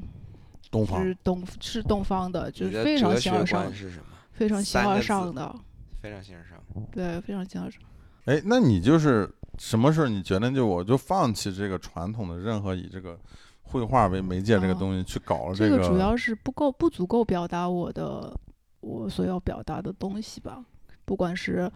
[0.70, 4.04] 东方是东是东方的，就是非常形而上观，是什么？
[4.32, 5.54] 非常形而上的，
[6.02, 6.86] 非常形而上。
[6.92, 7.80] 对，非常形而上。
[8.24, 13.18] 哎，那你就是什么时候你觉得就我就放弃这个传统的任何以这个
[13.62, 15.76] 绘画为媒介这个哦东西去搞了这个？
[15.76, 18.38] 这个主要是不够不足够表达我的
[18.80, 20.64] 我所要表达的东西吧，
[21.04, 21.70] 不管是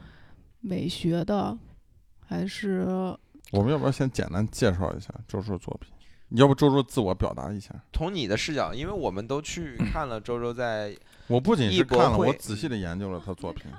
[0.61, 1.57] 美学的，
[2.27, 2.85] 还是
[3.53, 5.91] 我们要不要先简单介绍一下周周作品？
[6.31, 7.75] 要不周周自我表达一下？
[7.93, 13.71] 从你的视角，因为我们都去看了周周在，我不仅艺是看了，我仔细的研究了他作品，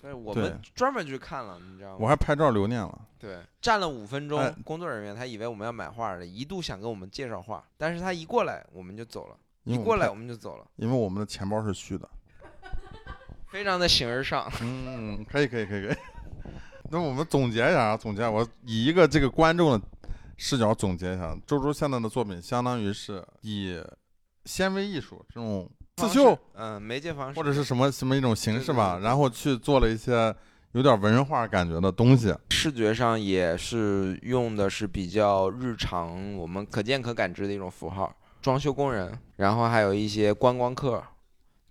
[0.00, 1.96] 对，我们专门去看了，你知道吗？
[2.00, 3.00] 我还拍照留念了。
[3.18, 12.08] 对，站了五分钟哎，工作人员他以为我们要买画的，一度想跟我们介绍画，但是他一过来我们就走了，一过来我们就走了，因为我们的钱包是虚的。
[13.48, 14.50] 非常的形而上。
[14.60, 15.96] 嗯，可以，可以，可以，可以。
[16.90, 19.80] 那我们总结一下啊，总结，我以一个这个观众的
[20.36, 23.80] 视角总结一下，周周现在的作品相当于是以
[24.44, 30.34] 纤维艺术这种刺绣，嗯，媒介方式或者是什么什么一种形式吧，然后去做了一些
[30.72, 32.34] 有点文人画感觉的东西。
[32.50, 38.14] 视觉上也是用的是比较日常，我们可见可感知的一种符号。
[38.42, 41.02] 装修工人，然后还有一些观光客，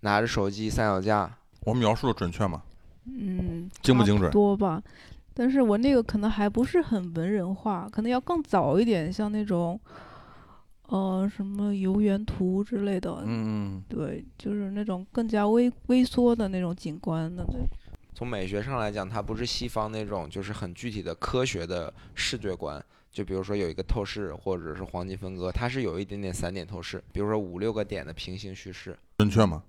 [0.00, 2.62] 拿着手机三脚架，我描述的准确吗？
[3.06, 4.82] 嗯，精不精准多吧。
[5.34, 9.78] 但是我那个可能还不是很文人画，可能要更早一点，像那种，
[10.86, 13.24] 呃，什么游园图之类的。
[13.26, 17.44] 嗯，对，就是那种更加微微缩的那种景观的。
[17.46, 17.60] 对
[18.14, 22.80] 从美学上来讲，它不是西方那种就是很具体的科学的视觉观，
[23.10, 28.96] 就比如说有一个透视或者是黄金分割，它是有一点点散点透视，比如说五六个点的平行叙事。
[29.18, 29.64] 准确吗？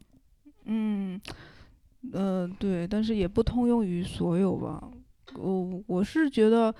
[0.65, 1.19] 嗯，
[2.13, 4.91] 呃，对，但是也不通用于所有吧。
[5.33, 6.73] 我我是觉得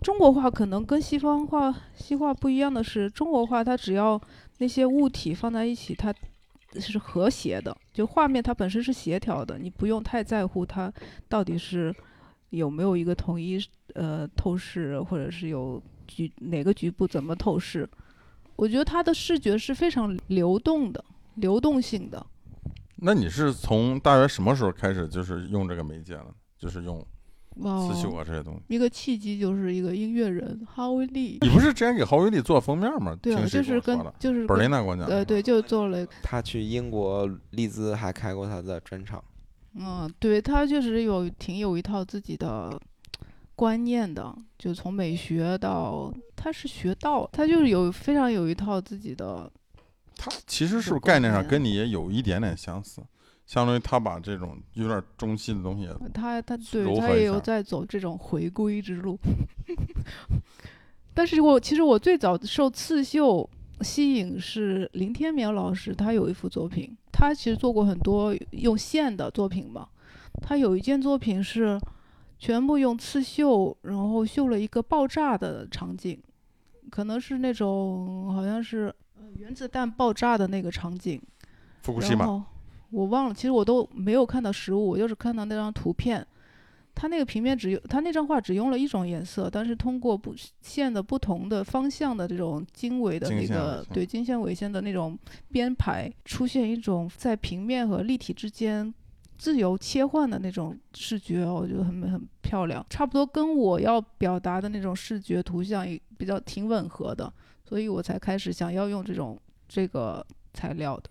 [0.00, 4.20] 中国画可能跟西方画、西画不一样的是，中国画它只要
[4.58, 6.14] 那些物体放在一起，它
[6.80, 10.92] 是和谐的，就画面它本身是协调的，你不用太在乎它
[11.28, 11.94] 到底是
[12.50, 13.58] 有没有一个统一
[13.94, 17.88] 呃透视，或者是有局哪个局部怎么透视。
[18.56, 21.04] 我觉得它的视觉是非常流动的、
[21.34, 22.24] 流动性的。
[22.96, 26.26] 那你是从大约什么时候开始就是用这个媒介了？
[26.56, 27.04] 就是用
[27.56, 28.60] 哇刺绣啊这些东西。
[28.68, 33.16] 一个契机就是一个音乐人哈维利，你不是之前给郝威利做封面吗？
[33.20, 33.98] 对啊，就是跟？
[34.18, 35.16] 就是跟本琳娜给我讲的。
[35.16, 39.22] 呃对，就做了，他去英国利兹还开过他的专场。
[39.74, 42.78] 嗯，对他确实有挺有一套自己的
[43.54, 49.50] 观念的，就从美学到他是学道，他就是有非常有一套自己的，
[50.16, 53.00] 他其实是不是概念上跟你也有一点点相似，
[53.46, 59.18] 相当于他把这种有点中西的东西他他对他也有在走这种回归之路。
[61.14, 63.48] 但是我其实我最早受刺绣
[63.82, 69.88] 吸引是林天眠老师，他有一幅作品，他其实做过很多用线的作品嘛。
[70.40, 71.78] 他有一件作品是
[72.38, 76.18] 全部用刺绣，然后绣了一个爆炸的场景，
[76.90, 81.20] 可能是那种好像是呃原子弹爆炸的那个场景。
[81.82, 82.42] 福古西嘛，然后
[82.92, 86.24] 我忘了，其实我都没有看到实物，我就是看到那张图片。
[86.94, 95.18] 他那个平面只有他那张画只用了一种颜色，但是通过不线的不同的方向的这种经纬的那个对经线纬线的那种
[95.50, 98.92] 编排，出现一种在平面和立体之间
[99.38, 107.32] 自由切换的那种视觉，我觉得很很漂亮，差不多跟我要表达的那种视觉图像也比较挺吻合的，
[107.64, 111.10] 所以我才开始想要用这种这个材料的。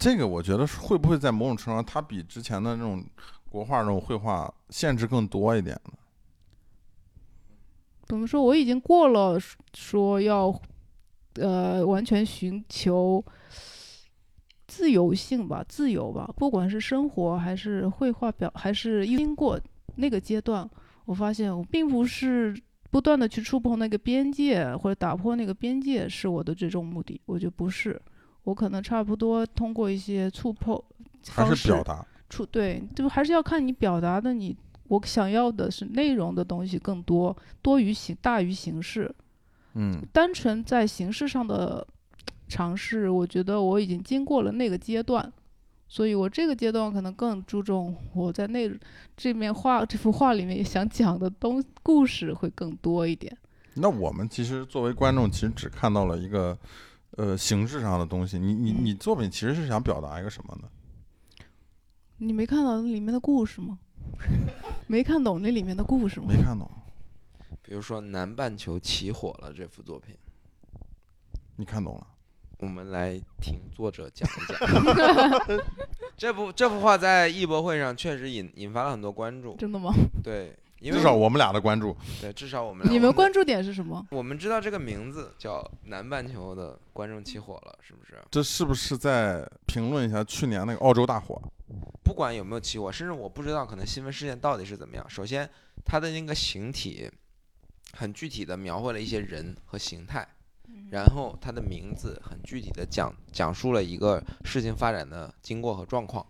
[0.00, 3.04] 这个我觉得会不会在某种程度上，它比之前的那种
[3.50, 5.92] 国画这种绘画限制更多一点呢？
[8.06, 8.42] 怎么说？
[8.42, 9.38] 我已经过了
[9.74, 10.58] 说要，
[11.34, 13.22] 呃，完全寻求
[14.66, 16.32] 自由性吧，自由吧。
[16.34, 19.60] 不管是生活还是绘画表，还是经过
[19.96, 20.68] 那个阶段，
[21.04, 22.58] 我发现我并不是
[22.90, 27.20] 不断的去触碰那个边界或者打破那个边界是我的最终目的。
[27.26, 28.00] 我觉得不是，
[28.44, 30.80] 我可能差不多通过一些触碰
[31.28, 32.06] 还方式是表达？
[32.28, 34.56] 触对，就还是要看你表达的你，
[34.88, 39.12] 我想要的是内容的东西更多，多于形大于形式。
[39.74, 41.86] 嗯，单纯在形式上的
[42.48, 45.32] 尝试，我觉得我已经经过了那个阶段，
[45.86, 48.68] 所以我这个阶段可能更注重我在那
[49.16, 53.36] 这面画这幅画里面想讲的东故事会更多一点。
[53.74, 56.58] 那我们其实作为观众，其实只看到了一个
[57.20, 58.38] 呃形式上的东西。
[58.38, 60.68] 你你嗯你作品其实是想表达一个什么呢？
[62.16, 63.78] 你没看到里面的故事吗？
[64.88, 66.26] 没看懂那里面的故事吗？
[66.28, 66.68] 没看懂，
[67.62, 70.16] 比如说南半球起火了这幅作品，
[71.56, 72.06] 你看懂了？
[72.58, 75.64] 我们来听作者讲一讲。
[76.16, 79.56] 这幅这幅画在艺博会上确实引引发了很多关注。
[79.56, 79.90] 真的吗？
[80.22, 81.96] 对，因为至少我们俩的关注。
[82.20, 84.04] 对，至少我们俩你们关注点是什么？
[84.10, 88.18] 我们知道这个名字叫南半球的观众起火了，是不是？
[88.30, 91.40] 这是不是在评论一下去年那个澳洲大火？
[92.02, 95.08] 不管有没有起火，甚至我不知道可能新闻事件到底是怎么样。
[95.08, 95.48] 首先，
[95.84, 97.08] 它的那个形体
[97.92, 100.26] 很具体的描绘了一些人和形态，
[100.90, 106.26] 然后它的名字很具体的讲讲述了一个事情发展的经过和状况。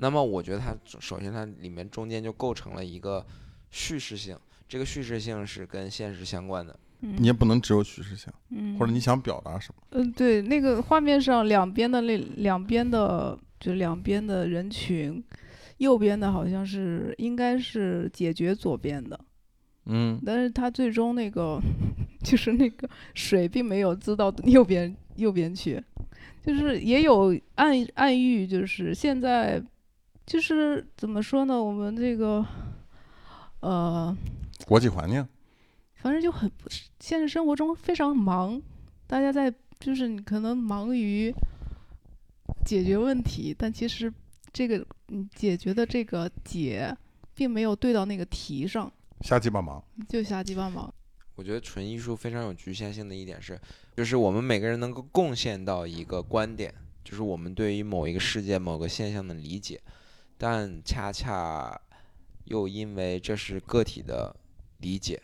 [0.00, 3.24] 那么，我觉得它首先它里面中间就构成了一个
[3.70, 4.36] 叙事性，
[4.68, 6.78] 这个叙事性是跟现实相关的。
[7.02, 9.82] 你也不能只有叙事性，嗯，或者你想表达什么？
[9.92, 15.24] 嗯，对，那个画面上两边的那两边的，就两边的人群，
[15.78, 19.18] 右边的好像是应该是解决左边的，
[19.86, 21.58] 嗯，但是他最终那个
[22.22, 25.82] 就是那个水并没有滋到右边右边去，
[26.44, 29.62] 就是也有暗暗喻，就是现在
[30.26, 32.44] 就是怎么说呢，我们这个
[33.60, 34.16] 呃，
[34.66, 35.26] 国际环境，
[35.96, 36.50] 反正就很
[36.98, 38.60] 现实生活中非常忙，
[39.06, 41.34] 大家在就是你可能忙于
[42.64, 44.12] 解决问题，但其实
[44.52, 46.96] 这个你解决的这个解
[47.34, 48.92] 并没有对到那个题上，
[49.22, 49.82] 瞎鸡巴忙。
[50.08, 50.92] 就瞎鸡巴忙。
[51.34, 53.58] 我觉得纯艺术非常有局限性的一点是，
[53.96, 59.80] 就是我们每个人能够贡献到一个观点，就是我们对于某一个事件、某个现象的理解，
[60.42, 61.78] 但恰恰
[62.44, 64.34] 又因为这是个体的
[64.78, 65.20] 理解，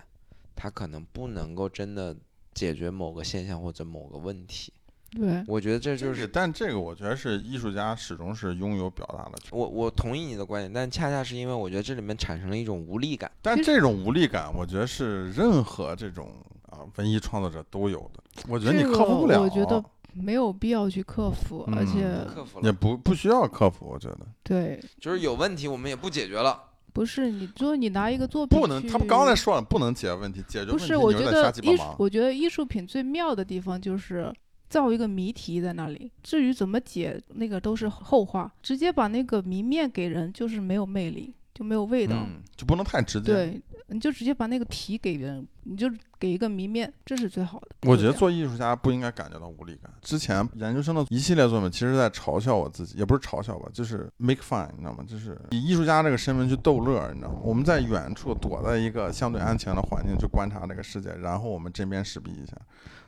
[0.54, 2.14] 它可能不能够真的
[2.52, 4.70] 解决某个现象或者某个问题。
[5.12, 9.38] 对，我觉得这就就是是，但这个我觉得是艺术家始终是拥有表达的。
[9.52, 13.30] 我我同意你的观点，但恰恰是因为我觉得这里面产生了一种无力感。
[13.40, 16.34] 但这种无力感，我觉得是任何这种
[16.68, 18.22] 啊文艺创作者都有的。
[18.46, 19.82] 我觉得你克服不了，我觉得
[20.18, 23.86] 没有必要去克服，而嗯且克服了，也不不需要克服。
[23.86, 26.60] 我觉得对，就是有问题我们也不解决了。
[26.92, 31.96] 不是你说你拿一个作品不能，他们刚才说了，不能解决问题，解决不是，问题我觉得艺术，忙。
[31.98, 34.32] 我觉得艺术品最妙的地方就是
[34.70, 38.50] 造一个谜题在那里，至于怎么解，那个都是后话。
[38.62, 42.16] 直接把那个谜面给人，就是没有魅力，就没有味道。
[42.16, 43.30] 嗯，就不能太直接。
[43.30, 47.68] 对，你就直接把那个题给人，你就给一个谜面，这是最好的。
[47.82, 49.92] 我觉得做艺术家不应该感觉到无力感。
[50.02, 55.04] 之前研究生的一系列作品，其实在嘲笑我自己，也不是嘲笑吧，就是 make fun，你知道吗？
[55.06, 57.38] 就是以艺术家这个身份去逗乐，你知道吗？
[57.42, 62.56] 我们在远处躲在一个相对安全的环境去观察这个世界，然后我们针砭时弊一下。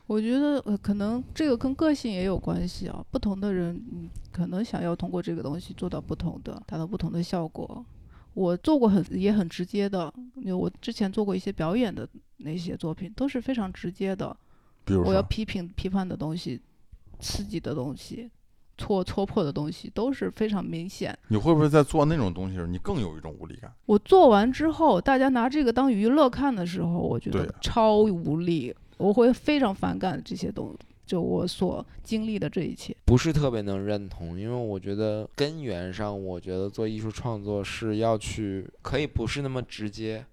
[0.07, 3.03] 我觉得呃，可能这个跟个性也有关系啊。
[3.11, 7.85] 不同的人，嗯，可能想要通过这个东西做到不同的，达到不同的效果。
[8.33, 12.07] 我做过很也很直接的，因为我之前做过一些表演的
[12.37, 14.35] 那些作品，都是非常直接的。
[14.85, 16.59] 比如我要，批评批判的东西，
[17.19, 18.29] 刺激的东西，
[18.77, 21.17] 戳戳破的东西，都是非常明显。
[21.27, 23.71] 你会不会在做那种东西的时候，你更有一种无力感？
[23.85, 32.95] 我做完之后，大家拿这个当娱乐看的时候，我觉得超无力，我会非常反感这些东西，就我所经历的这一切。
[33.05, 40.23] 不是特别能认同，因为我觉得根源上，我觉得做艺术创作是要去，可以不是那么直接，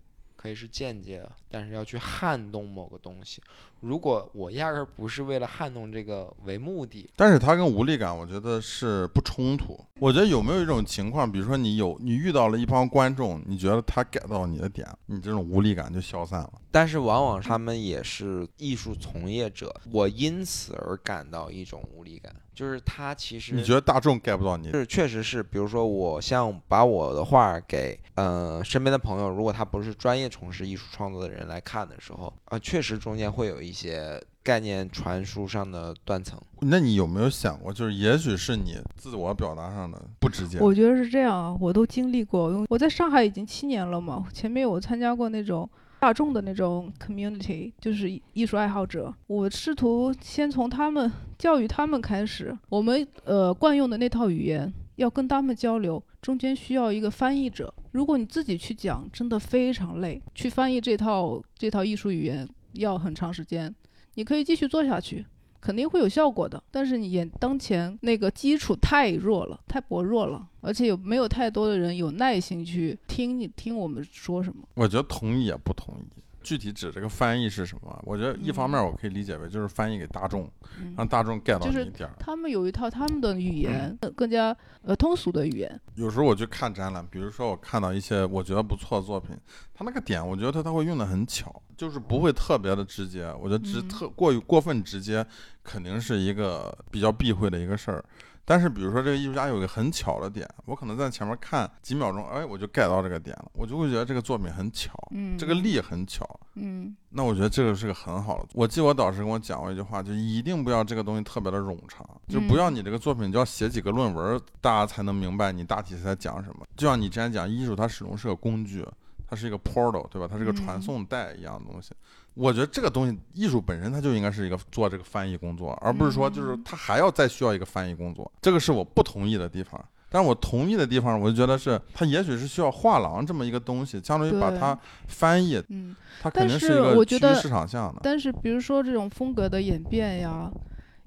[0.47, 3.43] 可以是间接的，但是要去撼动某个东西。
[3.81, 9.77] 如果我压根儿不是为了撼动这个为目的，但是它跟无力感，我觉得是不冲突。
[9.99, 16.53] 我觉得有没有一种情况，比如说你有你遇到了一帮观众，你觉得他 get 到你的点，你这种无力感就消散了。
[16.71, 24.71] 但是往往他们也是艺术从业者，我因此而感到一种无力感，就是他其实你觉得大众 get 不到你？
[24.71, 36.41] 是，确实是，比如说我像把我的画给呃身边的朋友，如果他不是专业从事艺术创作的人来看的时候，啊、确实中间会有一些概念传输上的断层。
[36.61, 40.59] 那你有没有想过，就是也许是你自我表达上的不直接？
[40.59, 42.51] 我觉得是这样啊，我都经历过。
[42.51, 45.69] 因为我在上海已经七年了嘛，前面我参加过那种
[45.99, 49.13] 大众的那种 community，就是艺术爱好者。
[49.27, 57.73] 我试图先从他们教育他们开始，我们呃惯用的那套语言要跟他们交流，中间需要一个翻译者。
[57.93, 63.75] 如果你自己去讲，真的非常累，去翻译这套这套艺术语言要很长时间。
[64.15, 65.27] 你可以继续做下去，
[65.61, 66.63] 肯定会有效果的。
[66.71, 74.63] 但是你眼当前那个基础太弱了，太薄弱了，而且有没有太多的人有耐心去听你听我们说什么？
[74.75, 76.23] 我觉得同意也不同意。
[76.47, 78.01] 具体指这个翻译是什么？
[78.05, 82.15] 我觉得一方面我可以理解为就是翻译给大众，嗯让大众 get 到就是你一点儿。
[82.21, 85.81] 他们有一套他们的语言，呃更加呃通俗的语言。
[85.97, 89.37] 有时候我去看展览，比如说我看到一些我觉得不错的作品，
[89.75, 93.27] 他那个点我觉得他他会用的很巧，就是不会特别的直接。
[93.41, 95.27] 我觉得直嗯特过于过分直接，
[95.65, 98.05] 肯定是一个比较避讳的一个事儿。
[98.49, 106.25] 但是比如说这个艺术家有一个很巧的点，我可能在前面看几秒钟，哎，我就 get 到这个点了，我就会觉得这个作品很巧，嗯，这个力很巧。
[106.55, 108.49] 嗯那我觉得这个是个很好的。
[108.55, 116.67] 我记得我导师跟我讲过一句话，就一定不要这个东西特别的冗长，就不要嗯你这个作品就要写几个论文，大家才能明白你大体是在讲什么。
[116.77, 118.87] 就像你之前讲，艺术它始终是个工具，
[119.27, 120.29] 它是一个 portal，对吧？
[120.31, 121.93] 它是个传嗯送带一样的东西。
[122.37, 128.31] 我觉得这个东西，艺术本身它就应该是一个做这个翻译工作，而不是说就是嗯它还要再需要一个翻译工作。
[128.41, 129.83] 这个是我不同意的地方。
[130.09, 134.79] 但是我同意的地方，我就觉得是它也许是需要画廊这么一个东西，相当于把它
[135.09, 135.97] 翻译，嗯。
[136.23, 138.01] 它肯定是是一个趋于市场向的。
[138.03, 140.51] 但是比如说这种风格的演变呀，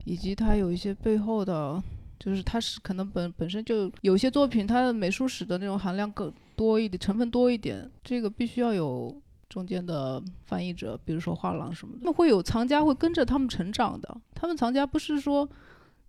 [0.04, 1.82] 以及它有一些背后的，
[2.20, 9.16] 就是它是可能本本身就有些作品它的美术史的那种含量更多一点，成分多一点，这个必须要有
[9.50, 15.50] 中间的翻译者，比如说画廊什么的，那会有藏家会跟着他们成长的，他们藏家不是说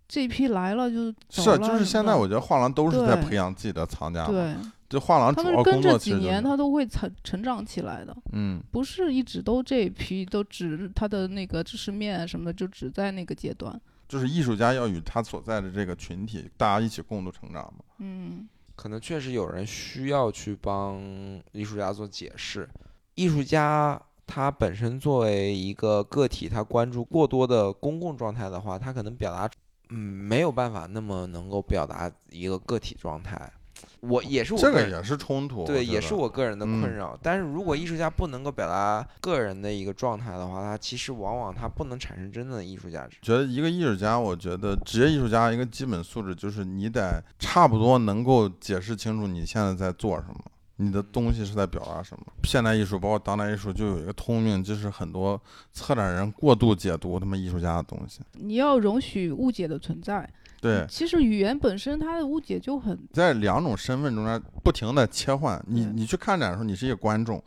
[0.07, 4.55] 这一批来了就是就是现在我觉得画廊都是在培养自己的藏家，对，
[4.89, 8.15] 就画廊他主要工们跟着几年他都会成成长起来的。
[8.33, 13.79] 嗯，不是一直都这一批都只他的那个知识面啊什么的，就只在那个阶段。
[14.07, 17.83] 就是艺术家要与他所在的这个群体大家一起共度成长嘛。
[17.99, 21.01] 嗯可能确实有人需要去帮
[21.53, 22.69] 艺术家做解释。
[23.15, 29.49] 艺术家他本身作为一个个体，他关注过多的公共状态的话，他可能表达，
[29.89, 33.51] 嗯，没有办法那么能够表达一个个体状态。
[34.01, 37.17] 我也是我个人这个也是冲突，对，也是我个人的困嗯扰。
[37.21, 43.17] 但是如果艺术家不能够表达个人的一个状态的话，他其实往往他不能产生真正的艺术价值。
[43.21, 50.39] 觉得一个艺术家，我觉得职业艺术家一个基本素质就是你得差不多能够解释清楚你现在在做什么，
[50.77, 52.25] 你的东西是在表达什么。
[52.43, 55.39] 现代艺术包括当代艺术就有一个通病，就是很多
[55.71, 58.21] 策展人过度解读他们艺术家的东西。
[58.33, 60.27] 你要容许误解的存在。
[60.59, 65.59] 对，其实语言本身它的误解就很，在两种身份中间不停的切换。
[65.67, 67.39] 你你去看展的时候，你是一个观众；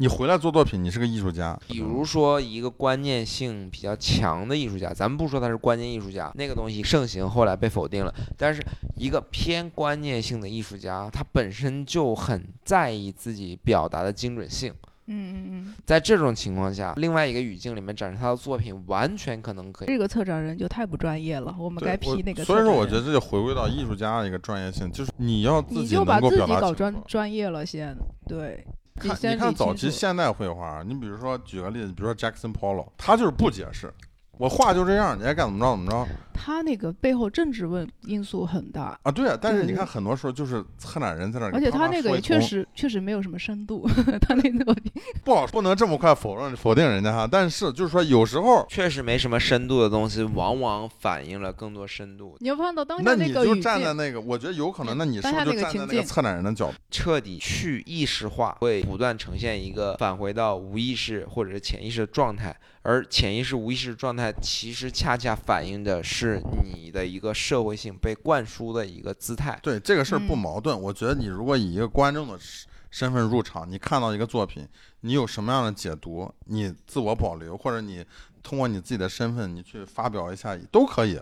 [0.00, 1.54] 你回来做作品，你是个艺术家。
[1.68, 8.14] 比如说一个观念性比较强的艺术家，咱们不说他是观念艺术家，那个东西盛行，后来被否定了。
[8.34, 8.64] 但是
[8.96, 14.72] 一个偏观念性的艺术家，他本身就很在意自己表达的精准性。
[15.08, 19.88] 嗯嗯嗯，在这种情况下，另外一个语境里面展示他的作品，完全可能可以。
[19.88, 22.42] 这个策展人就太不专业了，我们该批那个。
[22.42, 26.72] 所以说，我觉得这就回归到艺术家的一个专业性，就是你要自己能够就把自己搞。
[26.72, 27.94] 专专业了先，
[28.26, 28.64] 对。
[29.02, 33.92] 你看，你看早期现代绘画，你比如说举个例子，比如说 Jackson Pollock，他就是不解释，
[34.40, 39.10] 我话就这样，你爱干怎么着怎么着他那个背后政治问因素很大，啊。
[39.12, 43.86] 对啊，但是你看很多时候就是策展人在那儿，而且他那个也确实实确实没有什么深度，
[44.22, 44.74] 他那个
[45.22, 47.28] 不好，不能这么快否认否定人家哈。
[47.30, 52.34] 但是就是说有时候，确实没什么深度的东西，往往反映了更多深度。
[52.40, 56.74] 你要看到当那下你就站在那个，我觉得有可能，那你是不是就站在那个策展人的角度？
[56.90, 69.58] 彻底去意识化，会不断呈现一个返回到无意识或者是潜意识的状态，而潜意识、无意识状态其实恰恰反映的是你的一个社会性被灌输的一个姿态。
[69.62, 70.80] 对这个事儿不嗯矛盾。
[70.80, 74.66] 我觉得你如果以一个观众的身身份入场，你看到一个作品，
[75.02, 78.04] 你有什么样的解读，你自我保留，或者你
[78.42, 81.20] 通过你自己的身份，你去发表一下都可以。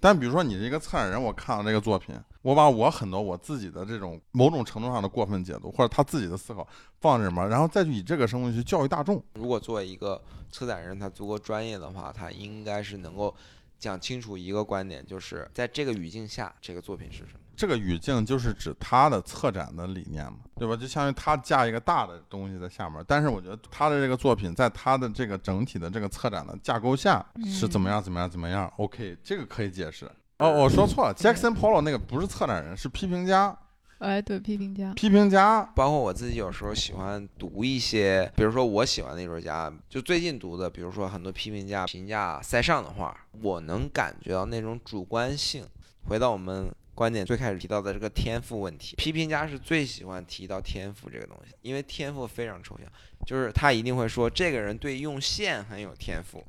[0.00, 6.66] 但比如说你是一个策展人，我看了这个作品，我把我很多我自己的这种某种程度上的过分解读，或者他自己的思考
[7.00, 9.22] 放这里面，然后再去以这个身份去教育大众。
[9.34, 10.20] 如果作为一个
[10.52, 13.34] 策展人，他足够专业的话，他应该是能够
[13.78, 17.40] 讲清楚一个观点，就是在这个语境下，这个作品是什么。
[17.54, 20.74] 这个语境就是指他的策展的理念嘛，对吧？
[20.74, 28.72] 就相当于他架一个大的东西在下面，但是我觉得他的这个作品在他的这个整体的这个策展的架构下是怎么样怎么样怎么样。
[28.78, 30.10] OK，这个可以解释。
[30.38, 33.56] 哦，我说错了，Jackson Pollock 那个不是策展人，是批评家。
[34.02, 45.64] 哎，对，批评家，批评家，包括我自己有时候喜欢读一些，比如说我喜欢的艺术家，就最近读的，比如说很多批评家评价塞尚的画，我能感觉到那种主观性。
[46.08, 52.86] 回到我们观点最开始提到的这个天赋问题，批评家是最喜欢提到天赋这个东西，因为天赋非常抽象，
[53.24, 56.44] 就是他一定会说这个人对用线很有天赋。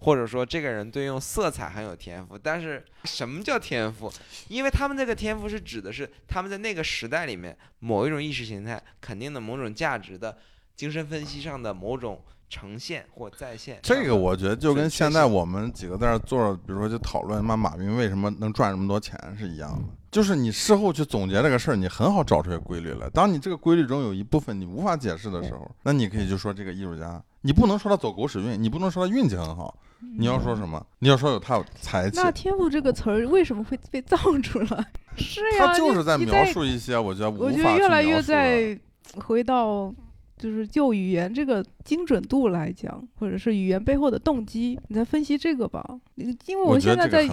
[0.00, 4.10] 或者说这个人对用色彩很有天赋，但是什么叫天赋？
[4.48, 10.36] 因为他们这个天赋是指的是他们在那个时代里面某一种意识形态肯定的某种价值的
[10.74, 13.78] 精神分析上的某种呈现或再现。
[13.82, 19.84] 这个我觉得就跟现在我们几个在这儿坐着，比如说就讨论妈马云为什么能赚这么多钱是一样的。
[20.10, 23.08] 就是你事后去总结这个事儿，你很好找出来规律来。
[23.10, 29.78] 当你这个规律中有一部分你无法解释的时候，那你可以就说这个艺术家，你不能说他走狗屎运，你不能说他运气很好，
[30.16, 30.84] 你要说什么？
[30.98, 34.86] 你要说有他有才气，那天赋这个词儿为什么会被造出来？
[35.16, 38.78] 是呀，他就是在描述一些我觉得无我觉得越来越在
[39.16, 39.94] 回到
[40.38, 45.84] 就是就语言这个精准度来讲，或者是语言背后的动机，你在分析这个吧。
[46.14, 47.28] 你因为我现在在。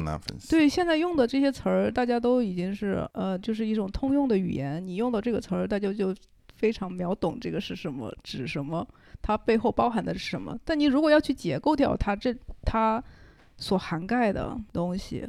[0.49, 4.85] 对现在用的这些词儿，大家都已经是呃，就是一种通用的语言。
[4.85, 6.13] 你用到这个词儿，大家就
[6.57, 8.85] 非常秒懂这个是什么，指什么，
[9.21, 10.57] 它背后包含的是什么。
[10.65, 13.01] 但你如果要去解构掉它这它
[13.57, 15.27] 所涵盖的东西，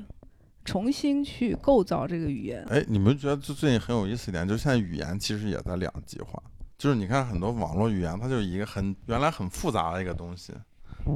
[0.65, 6.43] 重新去构造这个语言，哎，你们觉得就最近很有意思一点，就是现在语言其实也在两极化。
[6.77, 10.53] 就是你看很多网络语言，它就是一个很原来很复杂的一个东西，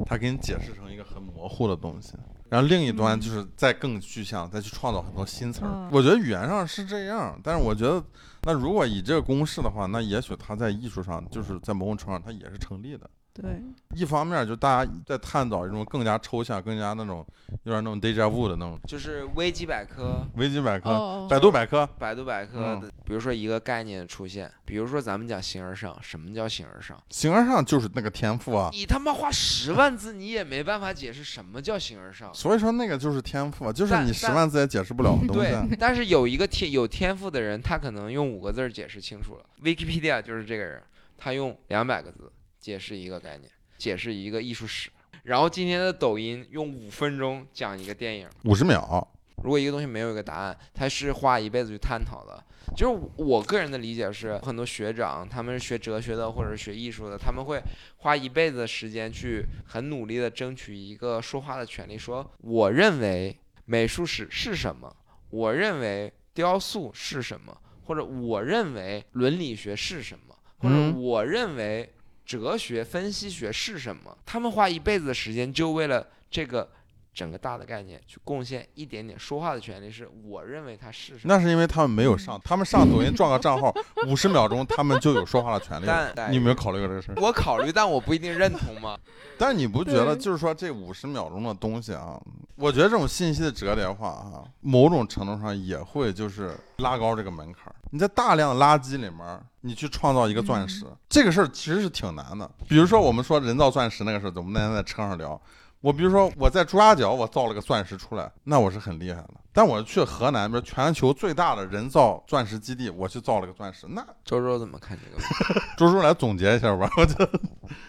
[0.05, 2.13] 它给你解释成一个很模糊的东西。
[2.53, 5.89] 然后另一端就是再更具象，再去创造很多新词儿嗯。
[5.91, 7.99] 我觉得语言上是这样，但是我觉得
[8.43, 13.09] 那如果以这个公式的话，那也许它在艺术上，就是在某种程度上它也是成立的。
[13.33, 13.59] 对，
[13.95, 17.25] 一方面就大家在探讨一种更加抽象、更加那种
[17.63, 27.01] 有点那种 deja vu 的那种就是维基百科、维基百科、哦百度百科，百度百科嗯的，比如说一个概念的出现，比如说咱们讲形而上，什么叫形而上？
[27.09, 28.69] 形而上就是那个天赋啊。
[28.71, 32.31] 你他妈花十万字，你也没办法解释什么叫形而上。
[32.35, 35.65] 所以说那个就是天赋啊，就是你十万字也解释不了的东西啊。
[35.67, 39.45] 对，但是有一个天有天赋的人，他可能用五个字解释清楚了。
[39.63, 40.83] Wikipedia 就是这个人，
[41.17, 42.31] 他用两百个字
[42.63, 44.89] 解释一个概念，解释一个艺术史。
[45.23, 48.29] 然后今天的抖音用五分钟讲一个电影。
[48.45, 49.05] 五十秒，
[49.43, 52.41] 如果一个东西没有一个答案，他是花一辈子去探讨的。
[52.73, 57.61] 就是我个人的理解是，很多学长他们是学哲学的或者是学艺术的，他们会
[57.97, 64.95] 花一辈子的时间去很努力的争取一个说话的权利，说我认为美术史是什么，
[65.29, 71.93] 我认为雕塑是什么，或者我认为伦理学是什么，或者嗯我认为
[72.25, 74.17] 哲学分析学是什么。
[74.25, 76.69] 他们花一辈子的时间就为了这个
[77.13, 81.35] 整个大的概念去贡献一点点说话的权利，是我认为它是什么。
[81.35, 83.71] 那是因为他们没有上，他们上抖音撞个账号，
[84.07, 86.11] 五十秒钟他们就有说话的权利了。
[86.15, 87.15] 但你有没有考虑过这个事儿？
[87.21, 88.97] 我考虑，但我不一定认同嘛。
[89.37, 92.19] 但你不觉得就是说这五十秒钟的东西啊，
[92.55, 97.75] 我觉得这种信息的折叠化啊，某种程度上也会就是拉高这个门槛儿。
[97.89, 102.49] 你在大量的垃圾里面儿，你去创造一个钻石，这个事儿其实是挺难的。
[102.67, 105.39] 比如说我们说人造钻石那个事儿，我们那天在车上聊。
[105.81, 109.31] 我比如说我在朱家角我造了个钻石出来，那我是很厉害的。
[109.51, 115.21] 但我去河南，比如全球最大的人造钻石基地，我去造了个钻石，那周周怎么看这个？
[115.77, 117.27] 周叔来总结一下吧，我就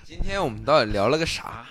[0.02, 1.64] 今天我们到底聊了个啥？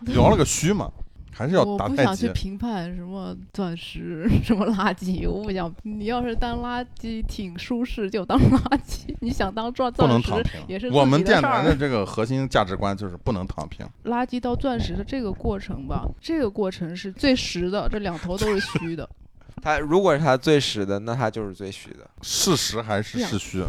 [0.00, 0.92] 聊了个虚嘛，
[1.34, 2.28] 还是要我打太极不想去。
[2.30, 5.74] 评判什么钻石 什么垃圾，我不想。
[5.82, 10.88] 你要是当垃圾挺舒适，就当垃圾；你想当钻不能钻石，躺平也是。
[10.90, 13.84] 我们电台的这个核心价值观就是不能躺平。
[14.04, 19.08] 垃圾到钻石的这个过程吧，这个过程是最实的，这两头都是虚的。
[19.62, 22.08] 他如果是他最实的，那他就是最虚的。
[22.20, 23.64] 是实还是是虚？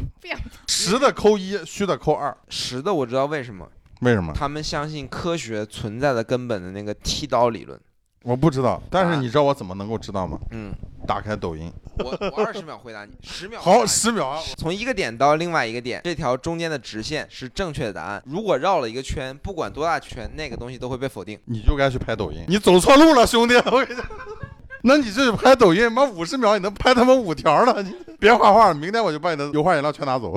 [0.67, 2.35] 实的扣一，虚的扣二。
[2.49, 3.65] 实的我知道为什么，
[4.01, 4.33] 为什么？
[4.33, 7.79] 他们相信科学存在的根本的那个剃刀理论。
[8.23, 8.81] 我不知道。
[8.89, 10.37] 但是啊你知道我怎么能够知道吗？
[10.51, 10.73] 嗯，
[11.07, 11.71] 打开抖音。
[11.99, 14.41] 我我二十秒回答你， 十秒好，十秒啊！
[14.57, 18.21] 从一个点到另外一个点，这条中间的直线是正确的答案。
[18.25, 21.39] 如果绕了一个圈，不管多大圈，那个东西都会被否定。
[21.45, 22.43] 你就该去拍抖音。
[22.47, 23.55] 你走错路了，兄弟！
[23.55, 24.03] 我跟你讲。
[24.81, 30.35] 那你就拍抖音，妈五十秒你能拍他妈五条了，你别画画，明天我就把你的油画颜料全拿走。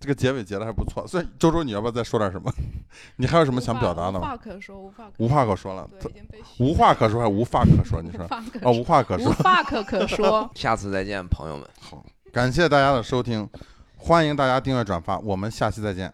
[0.00, 2.52] 这个结尾结的还不错，所以周周你要不要再说点什么？
[3.16, 4.28] 你还有什么想表达的无吗？
[4.28, 5.88] 话可说，无话可无话可说了，
[6.58, 8.00] 无话可说还无话可说？
[8.00, 9.30] 你说无话可哦，无话可无。
[9.32, 10.48] 话可可说。
[10.54, 11.66] 下次再见，朋友们。
[11.80, 13.48] 好，感谢大家的收听，
[13.96, 16.12] 欢迎大家订阅转发，我们下期再见。